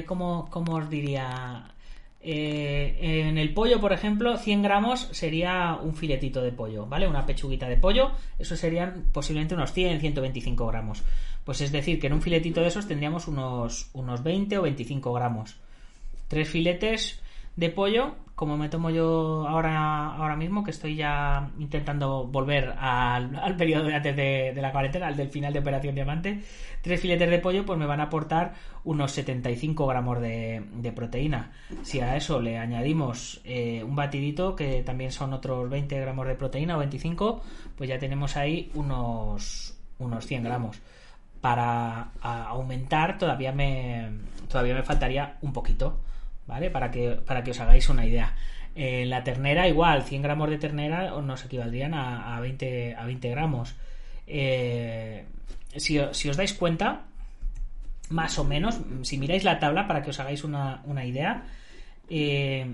[0.06, 1.74] ¿cómo, cómo os diría?
[2.24, 7.08] Eh, en el pollo, por ejemplo, 100 gramos sería un filetito de pollo, ¿vale?
[7.08, 11.02] Una pechuguita de pollo, eso serían posiblemente unos 100, 125 gramos.
[11.44, 15.12] Pues es decir, que en un filetito de esos tendríamos unos, unos 20 o 25
[15.12, 15.56] gramos.
[16.28, 17.20] Tres filetes
[17.56, 23.36] de pollo, como me tomo yo ahora, ahora mismo, que estoy ya intentando volver al,
[23.36, 26.42] al periodo de antes de, de la cuarentena, al del final de Operación Diamante,
[26.80, 31.52] tres filetes de pollo pues me van a aportar unos 75 gramos de, de proteína.
[31.82, 36.34] Si a eso le añadimos eh, un batidito, que también son otros 20 gramos de
[36.34, 37.42] proteína o 25,
[37.76, 40.80] pues ya tenemos ahí unos, unos 100 gramos.
[41.40, 44.08] Para aumentar todavía me,
[44.48, 45.98] todavía me faltaría un poquito.
[46.46, 46.70] ¿Vale?
[46.70, 48.34] Para que, para que os hagáis una idea.
[48.74, 53.74] La ternera, igual, 100 gramos de ternera nos equivaldrían a, a 20, a 20 gramos.
[54.26, 55.26] Eh,
[55.76, 57.04] si, si os dais cuenta,
[58.08, 61.44] más o menos, si miráis la tabla para que os hagáis una, una idea,
[62.08, 62.66] eh,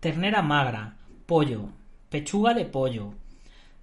[0.00, 1.70] ternera magra, pollo,
[2.10, 3.14] pechuga de pollo,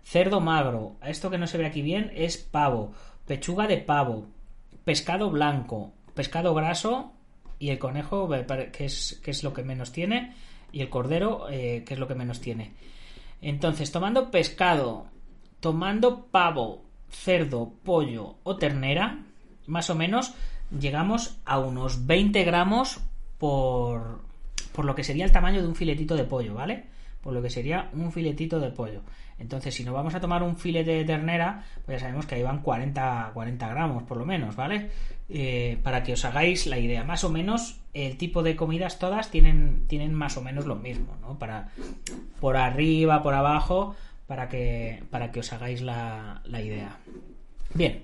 [0.03, 2.93] cerdo magro, esto que no se ve aquí bien es pavo,
[3.27, 4.27] pechuga de pavo,
[4.83, 7.12] pescado blanco, pescado graso
[7.63, 8.29] y el conejo,
[8.73, 10.33] que es, que es lo que menos tiene,
[10.73, 12.73] y el cordero, eh, que es lo que menos tiene.
[13.41, 15.05] Entonces, tomando pescado,
[15.61, 19.23] tomando pavo, cerdo, pollo o ternera,
[19.65, 20.33] más o menos
[20.77, 22.99] llegamos a unos 20 gramos
[23.37, 24.19] por,
[24.73, 26.87] por lo que sería el tamaño de un filetito de pollo, ¿vale?
[27.23, 29.01] Por lo que sería un filetito de pollo.
[29.39, 32.43] Entonces, si nos vamos a tomar un filete de ternera, pues ya sabemos que ahí
[32.43, 34.89] van 40, 40 gramos, por lo menos, ¿vale?
[35.29, 37.03] Eh, para que os hagáis la idea.
[37.03, 41.15] Más o menos, el tipo de comidas todas tienen, tienen más o menos lo mismo,
[41.21, 41.39] ¿no?
[41.39, 41.69] Para,
[42.39, 43.95] por arriba, por abajo,
[44.27, 46.97] para que, para que os hagáis la, la idea.
[47.73, 48.03] Bien,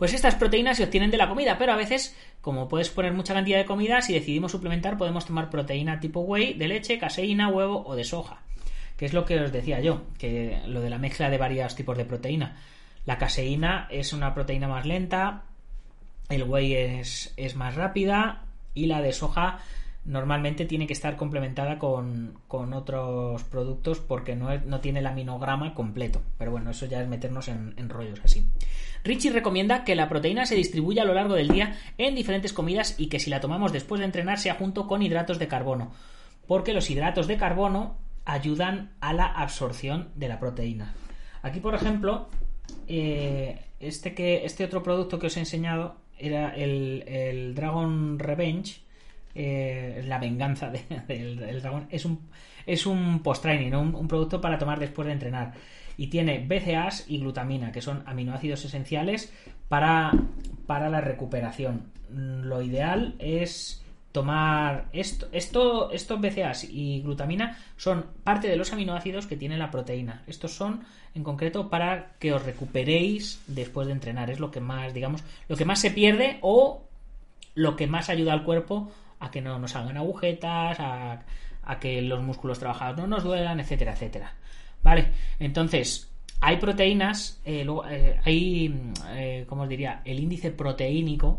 [0.00, 3.34] pues estas proteínas se obtienen de la comida, pero a veces, como puedes poner mucha
[3.34, 7.84] cantidad de comida, si decidimos suplementar, podemos tomar proteína tipo whey, de leche, caseína, huevo
[7.86, 8.42] o de soja.
[9.00, 11.96] Que es lo que os decía yo, que lo de la mezcla de varios tipos
[11.96, 12.58] de proteína.
[13.06, 15.44] La caseína es una proteína más lenta,
[16.28, 18.42] el whey es, es más rápida
[18.74, 19.60] y la de soja
[20.04, 25.72] normalmente tiene que estar complementada con, con otros productos porque no, no tiene el aminograma
[25.72, 26.20] completo.
[26.36, 28.46] Pero bueno, eso ya es meternos en, en rollos así.
[29.02, 32.96] Richie recomienda que la proteína se distribuya a lo largo del día en diferentes comidas
[32.98, 35.90] y que si la tomamos después de entrenar sea junto con hidratos de carbono,
[36.46, 37.96] porque los hidratos de carbono
[38.32, 40.94] ayudan a la absorción de la proteína.
[41.42, 42.28] Aquí, por ejemplo,
[42.86, 48.82] eh, este, que, este otro producto que os he enseñado era el, el Dragon Revenge,
[49.34, 51.86] eh, la venganza de- del, del dragón.
[51.90, 52.28] Es un,
[52.66, 53.80] es un post-training, ¿no?
[53.80, 55.52] un, un producto para tomar después de entrenar.
[55.96, 59.32] Y tiene BCAAs y glutamina, que son aminoácidos esenciales
[59.68, 60.12] para,
[60.66, 61.90] para la recuperación.
[62.10, 69.26] Lo ideal es tomar esto, esto, estos BCAAs y glutamina son parte de los aminoácidos
[69.26, 70.22] que tiene la proteína.
[70.26, 74.30] Estos son en concreto para que os recuperéis después de entrenar.
[74.30, 76.88] Es lo que más, digamos, lo que más se pierde o
[77.54, 81.22] lo que más ayuda al cuerpo a que no nos salgan agujetas, a,
[81.78, 84.34] que los músculos trabajados no nos duelan, etcétera, etcétera.
[84.82, 90.00] Vale, entonces hay proteínas, eh, luego, eh, hay, mm, eh, ¿cómo os diría?
[90.04, 91.38] El índice proteínico,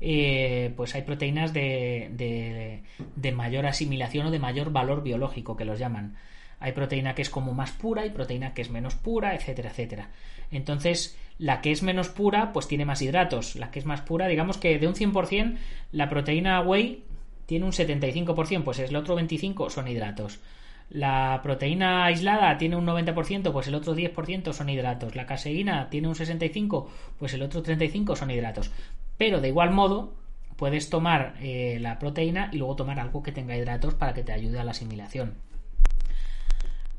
[0.00, 2.82] eh, pues hay proteínas de, de,
[3.16, 6.16] de mayor asimilación o de mayor valor biológico, que los llaman.
[6.58, 10.10] Hay proteína que es como más pura y proteína que es menos pura, etcétera, etcétera.
[10.50, 13.56] Entonces, la que es menos pura, pues tiene más hidratos.
[13.56, 15.56] La que es más pura, digamos que de un 100%,
[15.92, 17.04] la proteína whey
[17.46, 20.40] tiene un 75%, pues el otro 25% son hidratos.
[20.88, 25.16] La proteína aislada tiene un 90%, pues el otro 10% son hidratos.
[25.16, 26.86] La caseína tiene un 65%,
[27.18, 28.70] pues el otro 35% son hidratos.
[29.18, 30.14] Pero de igual modo,
[30.56, 34.32] puedes tomar eh, la proteína y luego tomar algo que tenga hidratos para que te
[34.32, 35.34] ayude a la asimilación.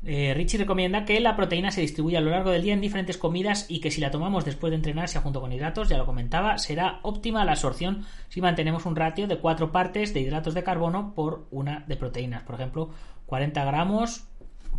[0.04, 3.18] Eh, Richie recomienda que la proteína se distribuya a lo largo del día en diferentes
[3.18, 6.06] comidas y que si la tomamos después de entrenar, sea junto con hidratos, ya lo
[6.06, 10.62] comentaba, será óptima la absorción si mantenemos un ratio de 4 partes de hidratos de
[10.62, 12.44] carbono por una de proteínas.
[12.44, 12.90] Por ejemplo,
[13.26, 14.28] 40 gramos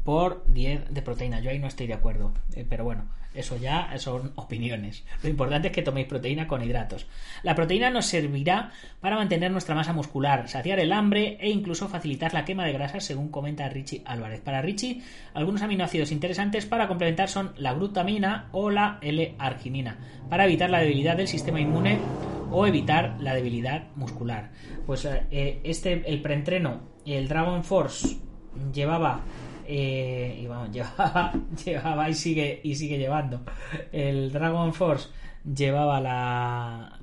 [0.04, 1.40] por 10 de proteína.
[1.40, 5.06] Yo ahí no estoy de acuerdo, eh, pero bueno, eso ya son opiniones.
[5.22, 7.08] Lo importante es que toméis proteína con hidratos.
[7.44, 12.34] La proteína nos servirá para mantener nuestra masa muscular, saciar el hambre e incluso facilitar
[12.34, 14.42] la quema de grasas, según comenta Richie Álvarez.
[14.42, 19.98] Para Richie, algunos aminoácidos interesantes para complementar son la glutamina o la L-arginina,
[20.30, 22.00] para evitar la debilidad del sistema inmune
[22.52, 24.52] o evitar la debilidad muscular.
[24.88, 28.18] Pues eh, este, el preentreno, el Dragon Force,
[28.74, 29.22] llevaba
[29.72, 30.72] eh, y vamos,
[31.64, 33.42] llevaba, y sigue, y sigue llevando.
[33.92, 35.10] El Dragon Force
[35.46, 37.00] llevaba la,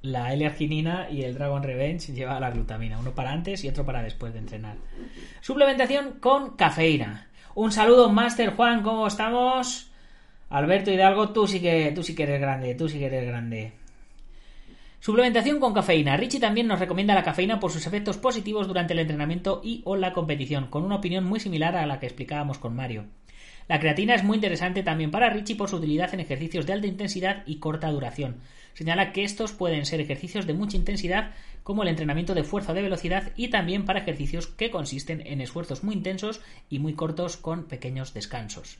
[0.00, 2.98] la L-arginina y el Dragon Revenge llevaba la glutamina.
[2.98, 4.76] Uno para antes y otro para después de entrenar.
[5.42, 7.28] Suplementación con cafeína.
[7.54, 9.92] Un saludo, Master Juan, ¿cómo estamos?
[10.48, 13.74] Alberto Hidalgo, tú sí que, tú sí que eres grande, tú sí que eres grande.
[15.00, 16.18] Suplementación con cafeína.
[16.18, 19.96] Richie también nos recomienda la cafeína por sus efectos positivos durante el entrenamiento y o
[19.96, 23.06] la competición, con una opinión muy similar a la que explicábamos con Mario.
[23.66, 26.86] La creatina es muy interesante también para Richie por su utilidad en ejercicios de alta
[26.86, 28.40] intensidad y corta duración.
[28.74, 31.30] Señala que estos pueden ser ejercicios de mucha intensidad
[31.62, 35.40] como el entrenamiento de fuerza o de velocidad y también para ejercicios que consisten en
[35.40, 38.76] esfuerzos muy intensos y muy cortos con pequeños descansos.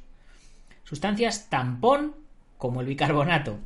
[0.84, 2.14] Sustancias tampón
[2.58, 3.58] como el bicarbonato.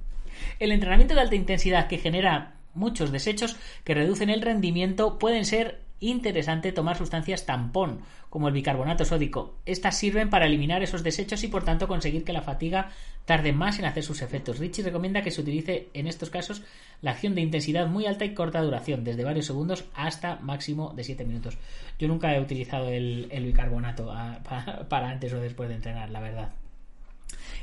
[0.58, 5.84] El entrenamiento de alta intensidad que genera muchos desechos que reducen el rendimiento pueden ser
[6.00, 9.54] interesante tomar sustancias tampón, como el bicarbonato sódico.
[9.64, 12.90] Estas sirven para eliminar esos desechos y por tanto conseguir que la fatiga
[13.24, 14.58] tarde más en hacer sus efectos.
[14.58, 16.62] Richie recomienda que se utilice en estos casos
[17.00, 21.04] la acción de intensidad muy alta y corta duración, desde varios segundos hasta máximo de
[21.04, 21.58] 7 minutos.
[21.98, 24.40] Yo nunca he utilizado el, bicarbonato ah,
[24.88, 26.52] para antes o después de entrenar, la verdad.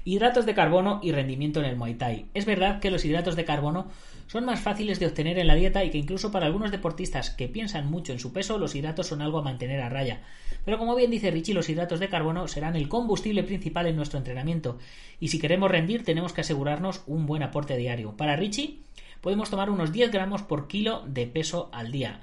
[0.03, 2.25] Hidratos de carbono y rendimiento en el Muay Thai.
[2.33, 3.87] Es verdad que los hidratos de carbono
[4.25, 7.47] son más fáciles de obtener en la dieta y que incluso para algunos deportistas que
[7.47, 10.21] piensan mucho en su peso, los hidratos son algo a mantener a raya.
[10.65, 14.17] Pero como bien dice Richie, los hidratos de carbono serán el combustible principal en nuestro
[14.17, 14.79] entrenamiento
[15.19, 18.17] y si queremos rendir tenemos que asegurarnos un buen aporte diario.
[18.17, 18.79] Para Richie
[19.21, 22.21] podemos tomar unos 10 gramos por kilo de peso al día.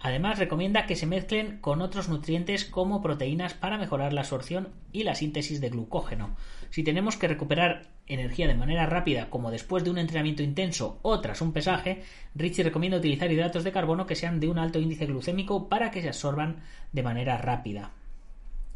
[0.00, 5.04] Además, recomienda que se mezclen con otros nutrientes como proteínas para mejorar la absorción y
[5.04, 6.36] la síntesis de glucógeno.
[6.76, 11.18] Si tenemos que recuperar energía de manera rápida, como después de un entrenamiento intenso o
[11.22, 12.02] tras un pesaje,
[12.34, 16.02] Richie recomienda utilizar hidratos de carbono que sean de un alto índice glucémico para que
[16.02, 16.56] se absorban
[16.92, 17.92] de manera rápida.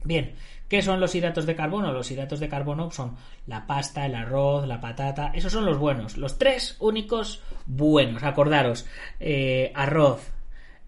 [0.02, 0.32] Bien,
[0.70, 1.92] ¿qué son los hidratos de carbono?
[1.92, 6.16] Los hidratos de carbono son la pasta, el arroz, la patata, esos son los buenos,
[6.16, 8.86] los tres únicos buenos, acordaros,
[9.20, 10.32] eh, arroz,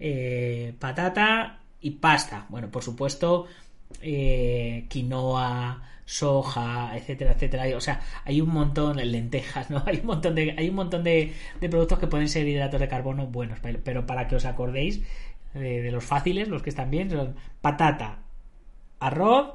[0.00, 2.46] eh, patata y pasta.
[2.48, 3.48] Bueno, por supuesto,
[4.00, 7.76] eh, quinoa, soja, etcétera, etcétera.
[7.76, 9.82] O sea, hay un montón de lentejas, ¿no?
[9.86, 13.26] Hay un montón de, hay un montón de, productos que pueden ser hidratos de carbono
[13.26, 15.02] buenos, pero para que os acordéis
[15.54, 18.20] de, los fáciles, los que están bien, son patata,
[19.00, 19.54] arroz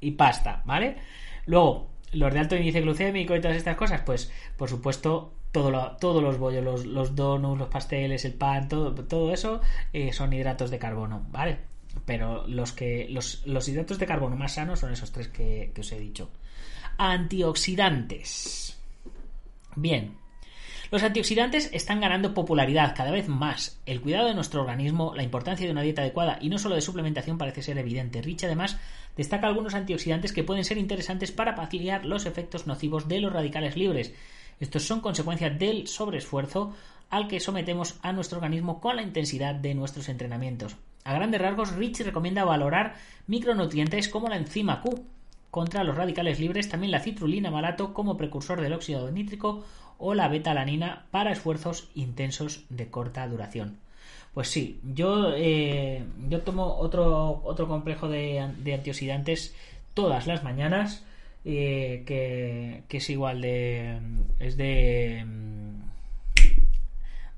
[0.00, 0.96] y pasta, ¿vale?
[1.46, 6.38] Luego, los de alto índice glucémico y todas estas cosas, pues, por supuesto, todos los
[6.38, 9.60] bollos, los, los, donuts, los pasteles, el pan, todo, todo eso
[9.92, 11.71] eh, son hidratos de carbono, ¿vale?
[12.06, 15.98] Pero los, que, los, hidratos de carbono más sanos son esos tres que, os he
[15.98, 16.30] dicho.
[16.98, 18.78] Antioxidantes.
[19.76, 20.16] Bien,
[20.90, 23.80] los antioxidantes están ganando popularidad cada vez más.
[23.86, 26.80] El cuidado de nuestro organismo, la importancia de una dieta adecuada y no solo de
[26.80, 28.20] suplementación parece ser evidente.
[28.20, 28.78] Rich además
[29.16, 33.76] destaca algunos antioxidantes que pueden ser interesantes para paliar los efectos nocivos de los radicales
[33.76, 34.12] libres
[34.62, 36.72] estos son consecuencias del sobreesfuerzo
[37.10, 40.76] al que sometemos a nuestro organismo con la intensidad de nuestros entrenamientos.
[41.04, 42.94] A grandes rasgos, Rich recomienda valorar
[43.26, 45.04] micronutrientes como la enzima Q
[45.50, 49.64] contra los radicales libres, también la citrulina malato como precursor del óxido nítrico
[49.98, 53.78] o la betalanina para esfuerzos intensos de corta duración.
[54.34, 59.54] Pues sí, yo, eh, yo tomo otro, otro complejo de, antioxidantes
[59.94, 61.04] todas las mañanas
[61.44, 63.98] eh, que, es igual de
[64.38, 65.26] es de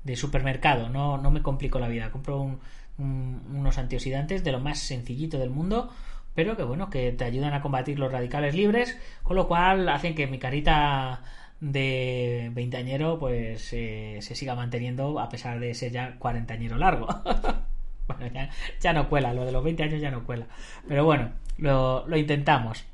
[0.03, 2.59] de supermercado no, no me complico la vida compro
[2.97, 5.91] unos antioxidantes de lo más sencillito del mundo
[6.33, 10.15] pero que bueno que te ayudan a combatir los radicales libres con lo cual hacen
[10.15, 11.23] que mi carita
[11.59, 17.07] de veinteañero pues eh, se siga manteniendo a pesar de ser ya cuarentañero largo
[18.07, 20.47] Bueno, ya, no cuela, lo de los 20 años ya no cuela.
[20.87, 22.85] Pero bueno, lo, lo intentamos.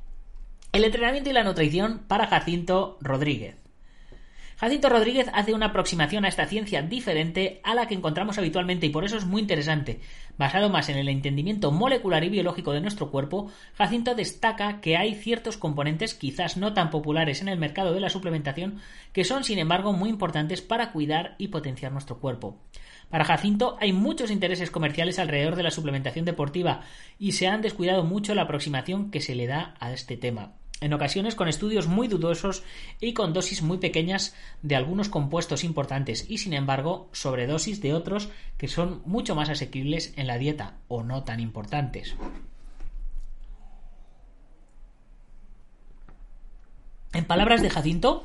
[0.71, 3.60] El entrenamiento y la nutrición para Jacinto Rodríguez.
[4.61, 8.89] Jacinto Rodríguez hace una aproximación a esta ciencia diferente a la que encontramos habitualmente y
[8.89, 10.01] por eso es muy interesante.
[10.37, 15.15] Basado más en el entendimiento molecular y biológico de nuestro cuerpo, Jacinto destaca que hay
[15.15, 18.77] ciertos componentes quizás no tan populares en el mercado de la suplementación
[19.13, 22.59] que son sin embargo muy importantes para cuidar y potenciar nuestro cuerpo.
[23.09, 26.81] Para Jacinto hay muchos intereses comerciales alrededor de la suplementación deportiva
[27.17, 30.93] y se han descuidado mucho la aproximación que se le da a este tema en
[30.93, 32.63] ocasiones con estudios muy dudosos
[32.99, 38.29] y con dosis muy pequeñas de algunos compuestos importantes y sin embargo sobredosis de otros
[38.57, 42.15] que son mucho más asequibles en la dieta o no tan importantes.
[47.13, 48.23] En palabras de Jacinto,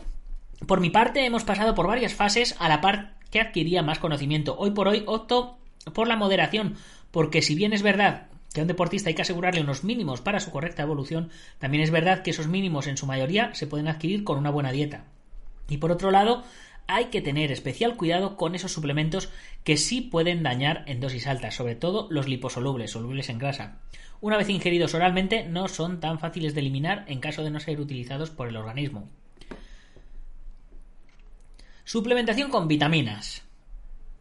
[0.67, 4.57] por mi parte hemos pasado por varias fases a la par que adquiría más conocimiento.
[4.59, 5.59] Hoy por hoy opto
[5.93, 6.77] por la moderación,
[7.11, 10.41] porque si bien es verdad que a un deportista hay que asegurarle unos mínimos para
[10.41, 11.29] su correcta evolución,
[11.59, 14.73] también es verdad que esos mínimos en su mayoría se pueden adquirir con una buena
[14.73, 15.05] dieta.
[15.69, 16.43] Y por otro lado,
[16.87, 19.29] hay que tener especial cuidado con esos suplementos
[19.63, 23.83] que sí pueden dañar en dosis altas, sobre todo los liposolubles, solubles en grasa.
[24.23, 27.79] Una vez ingeridos oralmente, no son tan fáciles de eliminar en caso de no ser
[27.79, 29.11] utilizados por el organismo.
[31.85, 33.43] Suplementación con vitaminas.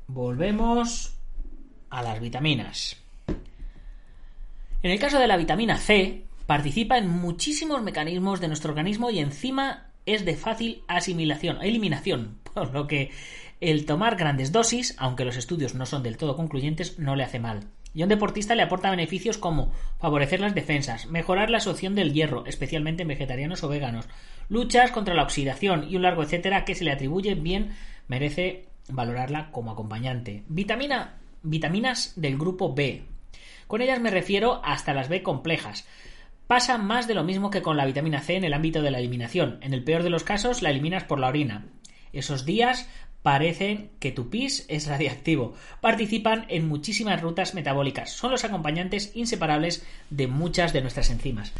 [0.07, 1.15] Volvemos
[1.89, 3.04] a las vitaminas.
[4.85, 9.17] En el caso de la vitamina C, participa en muchísimos mecanismos de nuestro organismo y
[9.17, 13.09] encima es de fácil asimilación, eliminación, por lo que
[13.61, 17.39] el tomar grandes dosis, aunque los estudios no son del todo concluyentes, no le hace
[17.39, 17.61] mal.
[17.95, 22.13] Y a un deportista le aporta beneficios como favorecer las defensas, mejorar la absorción del
[22.13, 24.05] hierro, especialmente en vegetarianos o veganos,
[24.49, 27.71] luchas contra la oxidación y un largo etcétera que se le atribuye bien
[28.07, 30.43] merece valorarla como acompañante.
[30.47, 33.01] Vitamina, vitaminas del grupo B,
[33.67, 35.85] con ellas me refiero hasta las B complejas.
[36.47, 38.99] Pasa más de lo mismo que con la vitamina C en el ámbito de la
[38.99, 39.57] eliminación.
[39.61, 41.65] En el peor de los casos la eliminas por la orina.
[42.13, 42.87] Esos días
[43.23, 45.55] parecen que tu pis es radiactivo.
[45.81, 48.11] Participan en muchísimas rutas metabólicas.
[48.11, 51.51] Son los acompañantes inseparables de muchas de nuestras enzimas.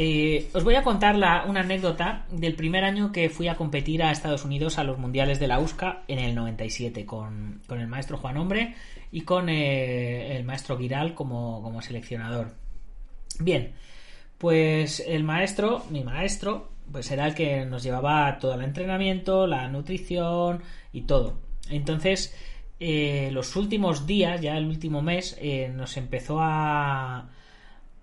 [0.00, 4.12] Eh, os voy a contar una anécdota del primer año que fui a competir a
[4.12, 8.16] Estados Unidos a los mundiales de la USCA en el 97 con, con el maestro
[8.16, 8.76] Juan Hombre
[9.10, 12.54] y con eh, el maestro Giral como, seleccionador.
[13.40, 13.72] Bien,
[14.38, 19.66] pues el maestro, mi maestro, pues era el que nos llevaba todo el entrenamiento, la
[19.66, 21.40] nutrición y todo.
[21.70, 22.36] Entonces,
[22.78, 25.36] eh, los últimos días, ya el último mes,
[25.74, 27.30] nos empezó a,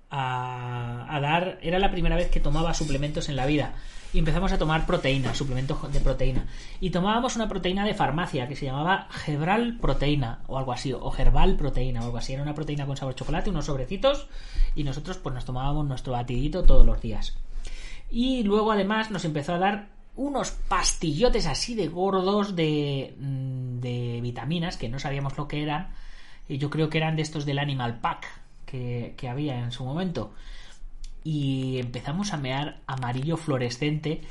[0.10, 1.58] a, dar.
[1.62, 3.74] Era la primera vez que tomaba suplementos en la vida
[4.14, 6.46] y empezamos a tomar proteína, suplementos de proteína.
[6.80, 11.14] Y tomábamos una proteína de farmacia que se llamaba Gebral Proteína o algo así, o
[11.16, 12.34] Herbal Proteína o algo así.
[12.34, 14.28] Era una proteína con sabor chocolate, unos sobrecitos
[14.76, 17.38] y nosotros pues nos tomábamos nuestro batidito todos los días.
[18.10, 24.20] Y luego además nos empezó a dar unos pastillotes así de gordos de, mm, de
[24.22, 25.90] vitaminas que no sabíamos lo que eran.
[26.48, 28.45] Y yo creo que eran de estos del Animal Pack
[29.16, 30.34] que, había en su momento
[31.24, 34.22] y empezamos a mear amarillo fluorescente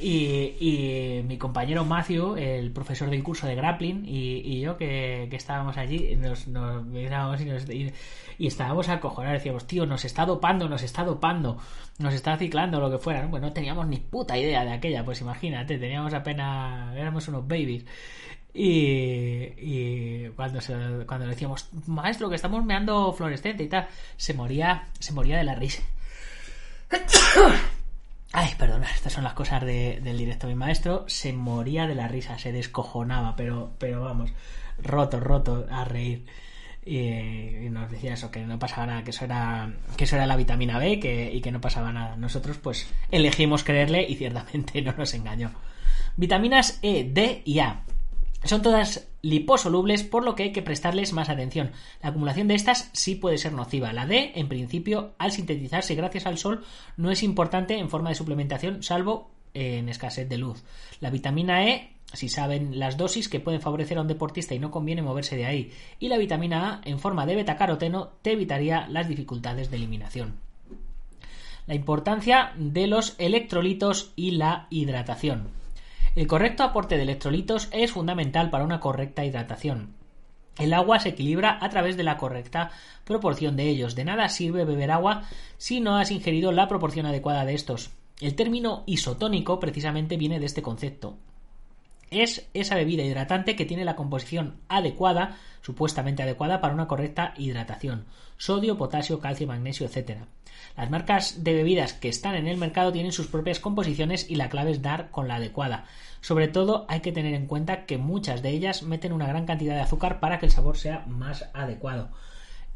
[0.00, 6.16] y, mi compañero Matthew, el profesor del curso de grappling, y, yo que, estábamos allí,
[6.16, 7.92] nos, mirábamos y,
[8.38, 9.38] y, estábamos acojonados.
[9.38, 11.58] Decíamos, tío, nos está dopando, nos está dopando,
[11.98, 13.22] nos está ciclando, lo que fuera.
[13.22, 13.30] ¿no?
[13.30, 17.84] Pues no teníamos ni puta idea de aquella, pues imagínate, teníamos apenas, éramos unos babies.
[18.56, 20.60] Y, cuando,
[21.06, 25.44] cuando le decíamos, maestro, que estamos meando fluorescente y tal, se moría, se moría de
[25.44, 25.82] la risa.
[28.32, 30.46] Ay, perdona, estas son las cosas del directo.
[30.46, 34.32] Mi maestro se moría de la risa, se descojonaba, pero, pero vamos,
[34.78, 36.26] roto, roto a reír.
[36.86, 40.36] Y, nos decía eso, que no pasaba nada, que eso era, que eso era la
[40.36, 42.16] vitamina B que, y que no pasaba nada.
[42.16, 45.50] Nosotros, pues, elegimos creerle y ciertamente no nos engañó.
[46.16, 47.82] Vitaminas E, D y A.
[48.44, 51.72] Son todas liposolubles, por lo que hay que prestarles más atención.
[52.02, 53.92] La acumulación de estas sí puede ser nociva.
[53.94, 56.62] La D, en principio, al sintetizarse gracias al sol,
[56.98, 60.62] no es importante en forma de suplementación, salvo en escasez de luz.
[61.00, 64.70] La vitamina E, si saben las dosis que pueden favorecer a un deportista y no
[64.70, 65.72] conviene moverse de ahí.
[65.98, 70.34] Y la vitamina A, en forma de betacaroteno, te evitaría las dificultades de eliminación.
[71.66, 75.63] La importancia de los electrolitos y la hidratación.
[76.14, 79.94] El correcto aporte de electrolitos es fundamental para una correcta hidratación.
[80.56, 82.70] El agua se equilibra a través de la correcta
[83.04, 83.96] proporción de ellos.
[83.96, 85.24] De nada sirve beber agua
[85.58, 87.90] si no has ingerido la proporción adecuada de estos.
[88.20, 91.16] El término isotónico precisamente viene de este concepto.
[92.14, 98.04] Es esa bebida hidratante que tiene la composición adecuada, supuestamente adecuada para una correcta hidratación.
[98.36, 100.18] Sodio, potasio, calcio, magnesio, etc.
[100.76, 104.48] Las marcas de bebidas que están en el mercado tienen sus propias composiciones y la
[104.48, 105.86] clave es dar con la adecuada.
[106.20, 109.74] Sobre todo hay que tener en cuenta que muchas de ellas meten una gran cantidad
[109.74, 112.10] de azúcar para que el sabor sea más adecuado.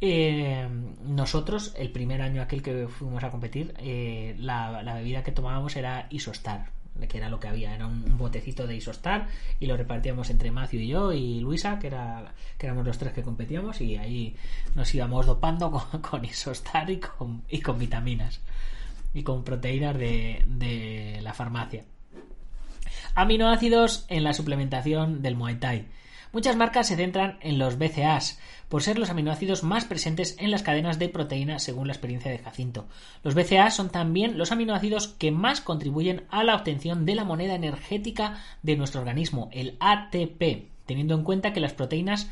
[0.01, 0.69] Eh,
[1.05, 5.77] nosotros, el primer año aquel que fuimos a competir, eh, la, la, bebida que tomábamos
[5.77, 6.71] era Isostar,
[7.09, 9.29] que era lo que había, era un, botecito de Isostar
[9.61, 13.13] y lo repartíamos entre Matthew y yo y Luisa, que, era, que éramos los tres
[13.13, 14.37] que competíamos y ahí
[14.75, 18.41] nos íbamos dopando con, con Isostar y con, y con vitaminas
[19.15, 21.85] y con proteínas de, de la farmacia.
[23.15, 25.87] Aminoácidos en la suplementación del Muay Thai.
[26.33, 30.63] Muchas marcas se centran en los BCAAs, por ser los aminoácidos más presentes en las
[30.63, 32.87] cadenas de proteína según la experiencia de Jacinto.
[33.23, 37.55] Los BCAAs son también los aminoácidos que más contribuyen a la obtención de la moneda
[37.55, 42.29] energética de nuestro organismo, el ATP, teniendo en cuenta que las proteínas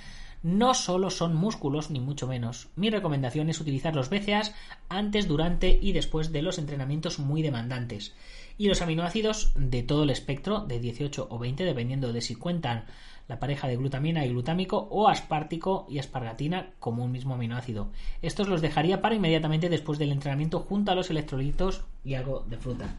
[0.47, 2.68] no solo son músculos, ni mucho menos.
[2.76, 4.55] Mi recomendación es utilizar los BCAAs
[4.88, 8.14] antes, durante y después de los entrenamientos muy demandantes.
[8.57, 12.84] Y los aminoácidos de todo el espectro, de 18 o 20, dependiendo de si cuentan
[13.26, 17.90] la pareja de glutamina y glutámico o aspartico y aspargatina como un mismo aminoácido.
[18.22, 22.57] Estos los dejaría para inmediatamente después del entrenamiento junto a los electrolitos y algo de
[22.57, 22.94] fruta.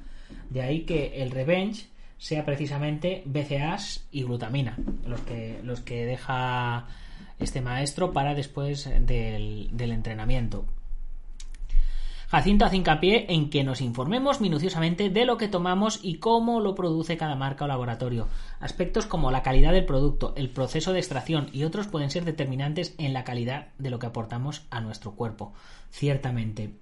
[0.49, 1.87] De ahí que el revenge
[2.17, 6.87] sea precisamente BCAAs y glutamina, los que, los que deja
[7.39, 10.65] este maestro para después del, entrenamiento.
[12.29, 16.75] Jacinto hace hincapié en que nos informemos minuciosamente de lo que tomamos y cómo lo
[16.75, 18.27] produce cada marca o laboratorio.
[18.59, 22.95] Aspectos como la calidad del producto, el proceso de extracción y otros pueden ser determinantes
[22.97, 25.53] en la calidad de lo que aportamos a nuestro cuerpo.
[25.89, 26.73] Ciertamente.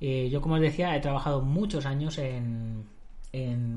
[0.00, 2.84] Eh, yo, como os decía, he trabajado muchos años en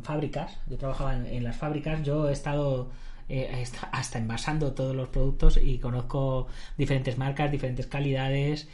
[0.04, 0.58] fábricas.
[0.68, 2.04] Yo trabajaba en, las fábricas.
[2.04, 2.90] Yo he estado
[3.28, 6.48] eh, hasta envasando todos los productos y conozco
[6.78, 8.68] diferentes marcas, diferentes calidades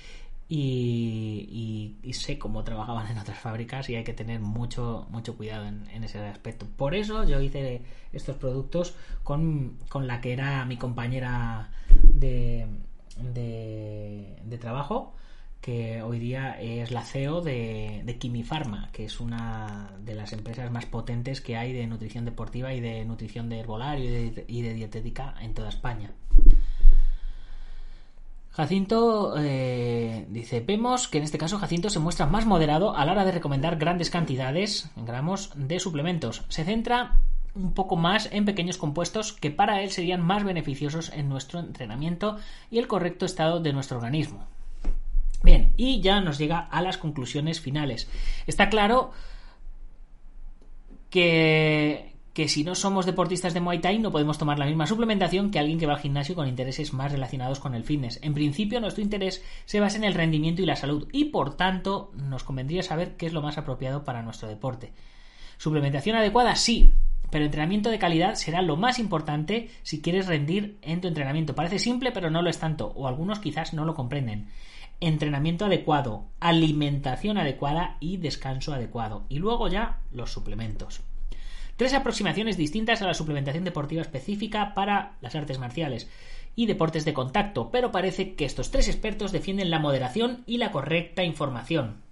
[0.53, 6.03] y, sé cómo trabajaban en otras fábricas y hay que tener mucho, mucho cuidado en,
[6.03, 6.67] ese aspecto.
[6.75, 7.81] Por eso yo hice
[8.11, 11.69] estos productos con, la que era mi compañera
[12.03, 12.67] de,
[13.33, 15.15] de, trabajo,
[15.61, 20.71] que hoy día es la CEO de, de Quimifarma, que es una de las empresas
[20.71, 25.35] más potentes que hay de nutrición deportiva y de nutrición de herbolario y de dietética
[25.39, 26.11] en toda España.
[28.51, 33.13] Jacinto eh, dice, vemos que en este caso Jacinto se muestra más moderado a la
[33.13, 36.43] hora de recomendar grandes cantidades en gramos de suplementos.
[36.49, 37.15] Se centra
[37.55, 42.37] un poco más en pequeños compuestos que para él serían más beneficiosos en nuestro entrenamiento
[42.69, 44.45] y el correcto estado de nuestro organismo.
[45.43, 48.07] Bien, y ya nos llega a las conclusiones finales.
[48.45, 49.11] Está claro
[51.09, 55.51] que, que si no somos deportistas de Muay Thai no podemos tomar la misma suplementación
[55.51, 58.19] que alguien que va al gimnasio con intereses más relacionados con el fitness.
[58.21, 62.11] En principio nuestro interés se basa en el rendimiento y la salud y por tanto
[62.15, 64.93] nos convendría saber qué es lo más apropiado para nuestro deporte.
[65.57, 66.93] Suplementación adecuada sí,
[67.29, 71.53] pero entrenamiento de calidad será lo más importante si quieres rendir en tu entrenamiento.
[71.53, 74.47] Parece simple pero no lo es tanto o algunos quizás no lo comprenden.
[75.01, 79.25] Entrenamiento adecuado, alimentación adecuada y descanso adecuado.
[79.29, 81.01] Y luego ya los suplementos.
[81.75, 86.07] Tres aproximaciones distintas a la suplementación deportiva específica para las artes marciales
[86.55, 90.71] y deportes de contacto, pero parece que estos tres expertos defienden la moderación y la
[90.71, 92.03] correcta información.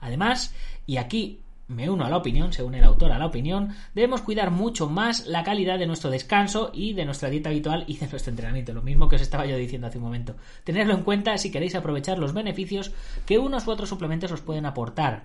[0.00, 0.54] Además,
[0.86, 4.50] y aquí me uno a la opinión, según el autor a la opinión, debemos cuidar
[4.50, 8.30] mucho más la calidad de nuestro descanso y de nuestra dieta habitual y de nuestro
[8.30, 10.36] entrenamiento, lo mismo que os estaba yo diciendo hace un momento.
[10.64, 12.92] Tenedlo en cuenta si queréis aprovechar los beneficios
[13.24, 15.24] que unos u otros suplementos os pueden aportar.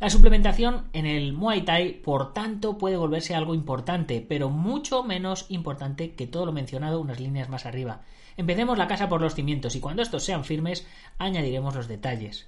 [0.00, 5.46] La suplementación en el Muay Thai, por tanto, puede volverse algo importante, pero mucho menos
[5.48, 8.02] importante que todo lo mencionado unas líneas más arriba.
[8.36, 10.86] Empecemos la casa por los cimientos y cuando estos sean firmes
[11.18, 12.46] añadiremos los detalles.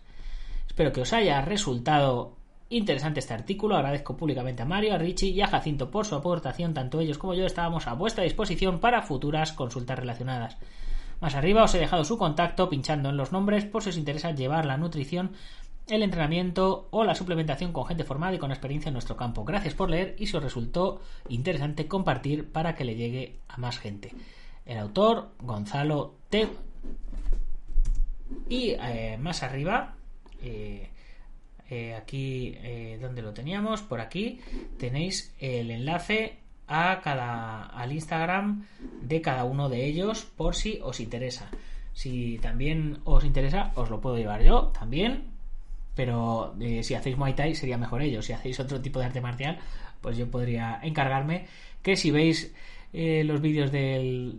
[0.69, 2.37] Espero que os haya resultado
[2.73, 6.73] Interesante este artículo, agradezco públicamente a Mario, a Richie y a Jacinto por su aportación,
[6.73, 10.57] tanto ellos como yo estábamos a vuestra disposición para futuras consultas relacionadas.
[11.21, 14.31] Más arriba os he dejado su contacto pinchando en los nombres por si os interesa
[14.31, 15.33] llevar la nutrición,
[15.89, 19.45] el entrenamiento o la suplementación con gente formada y con experiencia en nuestro campo.
[19.45, 23.81] Gracias por leer y si os resultó interesante compartir para que le llegue a más
[23.81, 24.15] gente.
[24.65, 26.49] El autor, Gonzalo T.
[28.49, 29.97] Y eh, más arriba,
[30.41, 30.91] eh,
[31.71, 34.41] eh, aquí eh, donde lo teníamos, por aquí
[34.79, 38.65] tenéis el enlace a cada al Instagram
[39.03, 41.49] de cada uno de ellos por si os interesa.
[41.93, 45.25] Si también os interesa, os lo puedo llevar yo también.
[45.95, 48.25] Pero eh, si hacéis Muay Thai sería mejor ellos.
[48.25, 49.59] Si hacéis otro tipo de arte marcial,
[50.01, 51.47] pues yo podría encargarme.
[51.83, 52.55] Que si veis
[52.93, 54.35] eh, los vídeos del,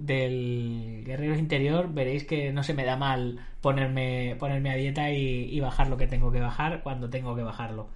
[1.05, 5.87] guerrero interior, veréis que no se me da mal ponerme, ponerme a dieta y, bajar
[5.87, 7.89] lo que tengo que bajar cuando tengo que bajarlo.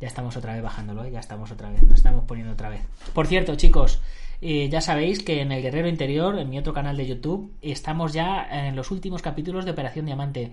[0.00, 1.10] Ya estamos otra vez bajándolo, ¿eh?
[1.10, 2.82] ya estamos otra vez, nos estamos poniendo otra vez.
[3.12, 4.00] Por cierto, chicos,
[4.40, 8.12] eh, ya sabéis que en el Guerrero Interior, en mi otro canal de YouTube, estamos
[8.12, 10.52] ya en los últimos capítulos de Operación Diamante.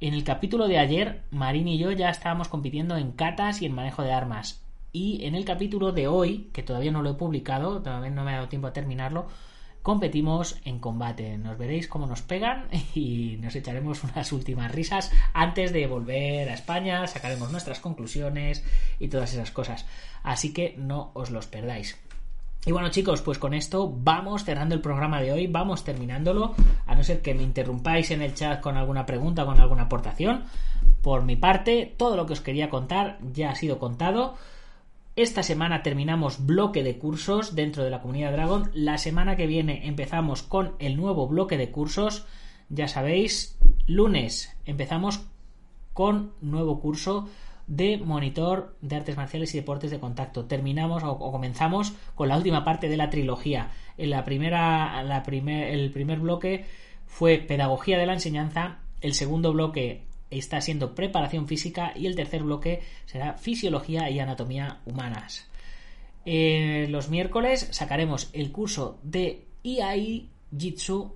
[0.00, 3.74] En el capítulo de ayer, Marín y yo ya estábamos compitiendo en catas y en
[3.74, 4.62] manejo de armas.
[4.92, 8.32] Y en el capítulo de hoy, que todavía no lo he publicado, todavía no me
[8.32, 9.26] ha dado tiempo a terminarlo,
[9.82, 11.38] competimos en combate.
[11.38, 16.54] Nos veréis cómo nos pegan y nos echaremos unas últimas risas antes de volver a
[16.54, 18.64] España, sacaremos nuestras conclusiones
[19.00, 19.86] y todas esas cosas.
[20.22, 21.98] Así que no os los perdáis.
[22.64, 26.54] Y bueno chicos, pues con esto vamos cerrando el programa de hoy, vamos terminándolo,
[26.86, 30.44] a no ser que me interrumpáis en el chat con alguna pregunta, con alguna aportación.
[31.00, 34.36] Por mi parte, todo lo que os quería contar ya ha sido contado.
[35.14, 38.70] Esta semana terminamos bloque de cursos dentro de la comunidad Dragon.
[38.72, 42.26] La semana que viene empezamos con el nuevo bloque de cursos.
[42.70, 45.26] Ya sabéis, lunes empezamos
[45.92, 47.28] con nuevo curso
[47.66, 50.46] de monitor de artes marciales y deportes de contacto.
[50.46, 53.70] Terminamos o, comenzamos con la última parte de la trilogía.
[53.98, 56.64] En la primera, el primer bloque
[57.06, 60.06] fue pedagogía de la enseñanza, el segundo bloque
[60.38, 65.48] está siendo preparación física y el tercer bloque será fisiología y anatomía humanas.
[66.24, 71.14] Eh, los miércoles sacaremos el curso de IAI Jitsu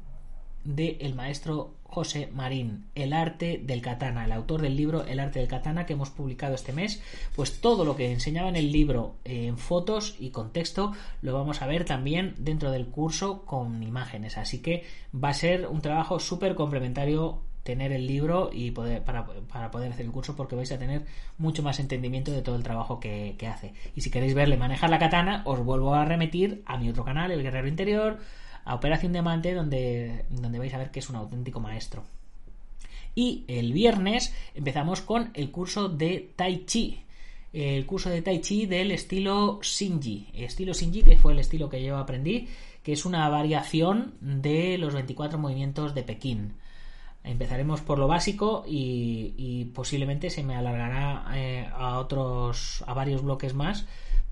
[0.64, 5.38] del el maestro José Marín, El arte del katana, el autor del libro El arte
[5.38, 7.00] del katana que hemos publicado este mes,
[7.34, 10.92] pues todo lo que enseñaba en el libro en fotos y con texto
[11.22, 15.68] lo vamos a ver también dentro del curso con imágenes, así que va a ser
[15.68, 19.26] un trabajo súper complementario tener el libro y poder para,
[19.70, 21.02] poder hacer el curso porque vais a tener
[21.36, 23.74] mucho más entendimiento de todo el trabajo que, que hace.
[23.94, 27.30] Y si queréis verle manejar la katana, os vuelvo a remitir a mi otro canal,
[27.32, 28.18] El Guerrero Interior,
[28.64, 32.04] a Operación Diamante, donde, donde vais a ver que es un auténtico maestro.
[33.14, 37.02] Y el viernes empezamos con el curso de Tai Chi.
[37.52, 40.28] El curso de Tai Chi del estilo Shinji.
[40.34, 42.48] Estilo Shinji, que fue el estilo que yo aprendí,
[42.86, 46.52] que es una variación de los 24 movimientos de Pekín.
[47.26, 53.52] Empezaremos por lo básico y, posiblemente se me alargará eh, a otros, a varios bloques
[53.52, 53.86] más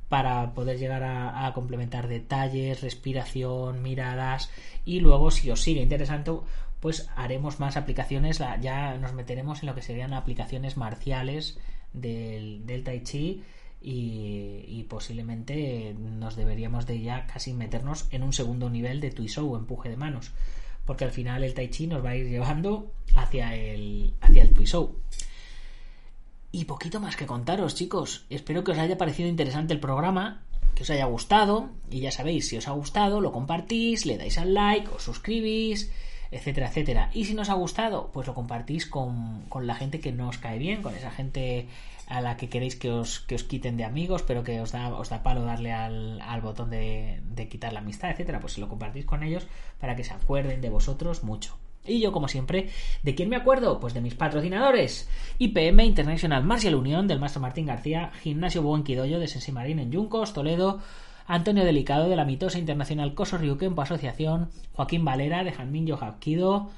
[0.09, 4.51] para poder llegar a, complementar detalles, respiración, miradas
[4.85, 6.45] y luego si os sigue interesando
[6.79, 11.59] pues haremos más aplicaciones, ya nos meteremos en lo que serían aplicaciones marciales
[11.95, 13.43] del, del Tai Chi
[13.87, 19.91] y, posiblemente nos deberíamos de ya casi meternos en un segundo nivel de Tuisou, empuje
[19.91, 20.33] de manos,
[20.87, 24.53] porque al final el Tai Chi nos va a ir llevando hacia el, hacia el
[24.53, 24.97] Tuisou.
[26.53, 28.27] Y poquito más que contaros, chicos.
[28.31, 30.43] Espero que os haya parecido interesante el programa,
[30.75, 31.71] que os haya gustado.
[31.91, 35.91] Y ya sabéis, si os ha gustado, lo compartís, le dais al like, os suscribís,
[36.31, 37.11] etcétera, etcétera.
[37.13, 40.39] Y si no os ha gustado, pues lo compartís con, la gente que no os
[40.39, 41.67] cae bien, con esa gente
[42.09, 44.95] a la que queréis que os, que os quiten de amigos, pero que os da,
[44.95, 48.41] os da palo darle al, al botón de, de quitar la amistad, etcétera.
[48.41, 49.47] Pues lo compartís con ellos
[49.81, 51.57] para que se acuerden de vosotros mucho.
[51.87, 52.71] Y yo, como siempre,
[53.03, 53.79] ¿de quién me acuerdo?
[53.79, 55.09] Pues de mis patrocinadores.
[55.39, 59.91] IPM International Martial Unión del Maestro Martín García, Gimnasio Buen Quidoyo de Sensi Marín en
[59.91, 60.81] Yuncos, Toledo,
[61.27, 66.71] Antonio Delicado de la mitosa internacional Coso Ryukenpo Asociación, Joaquín Valera de Janmin Yojakido,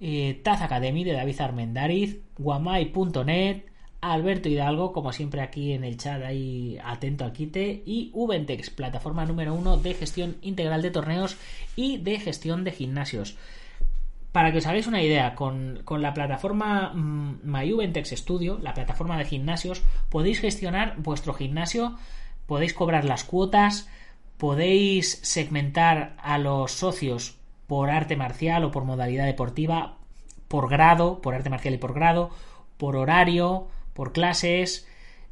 [0.00, 3.64] eh, Taz Academy de David Armendariz, guamai.net,
[4.00, 9.24] Alberto Hidalgo, como siempre aquí en el chat ahí atento al quite, y Ubentex, plataforma
[9.24, 11.36] número uno de gestión integral de torneos
[11.74, 13.36] y de gestión de gimnasios.
[14.32, 19.24] Para que os hagáis una idea, con, la plataforma mm, MyUventex Studio, la plataforma de
[19.24, 21.96] gimnasios, podéis gestionar vuestro gimnasio,
[22.46, 23.88] podéis cobrar las cuotas,
[24.36, 27.36] podéis segmentar a los socios
[27.66, 29.96] por arte marcial o por modalidad deportiva,
[30.48, 32.30] por grado, por arte marcial y por grado,
[32.76, 34.86] por horario, por clases,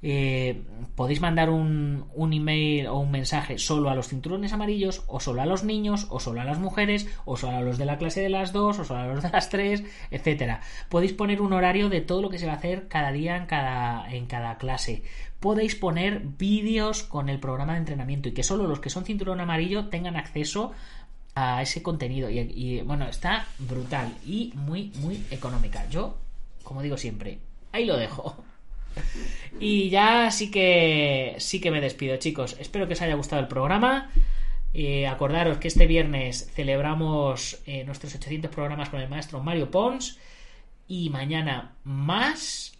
[0.06, 0.62] eh,
[0.96, 5.46] podéis mandar un, email o un mensaje solo a los cinturones amarillos, o solo a
[5.46, 8.28] los niños, o solo a las mujeres, o solo a los de la clase de
[8.28, 10.60] las dos, o solo a los de las tres, etcétera.
[10.90, 13.46] Podéis poner un horario de todo lo que se va a hacer cada día en
[13.46, 15.04] cada, en cada clase.
[15.40, 19.40] Podéis poner vídeos con el programa de entrenamiento y que solo los que son cinturón
[19.40, 20.72] amarillo tengan acceso
[21.34, 22.28] a ese contenido.
[22.28, 25.88] Y, y bueno, está brutal y muy, muy económica.
[25.88, 26.18] Yo,
[26.62, 27.38] como digo siempre,
[27.72, 28.44] ahí lo dejo.
[29.60, 32.56] Y ya sí que sí que me despido, chicos.
[32.58, 34.10] Espero que os haya gustado el programa.
[34.72, 40.18] Eh, acordaros que este viernes celebramos eh, nuestros 800 programas con el maestro Mario Pons.
[40.88, 42.76] Y mañana más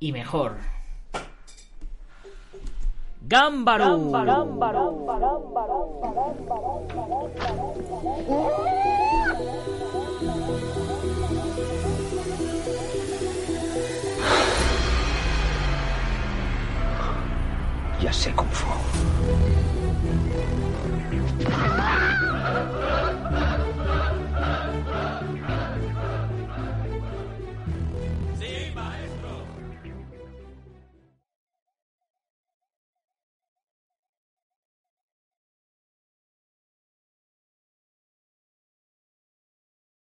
[0.00, 0.56] y mejor.
[3.22, 3.98] Gámbaro.
[18.00, 18.68] Ya sé Kung Fu.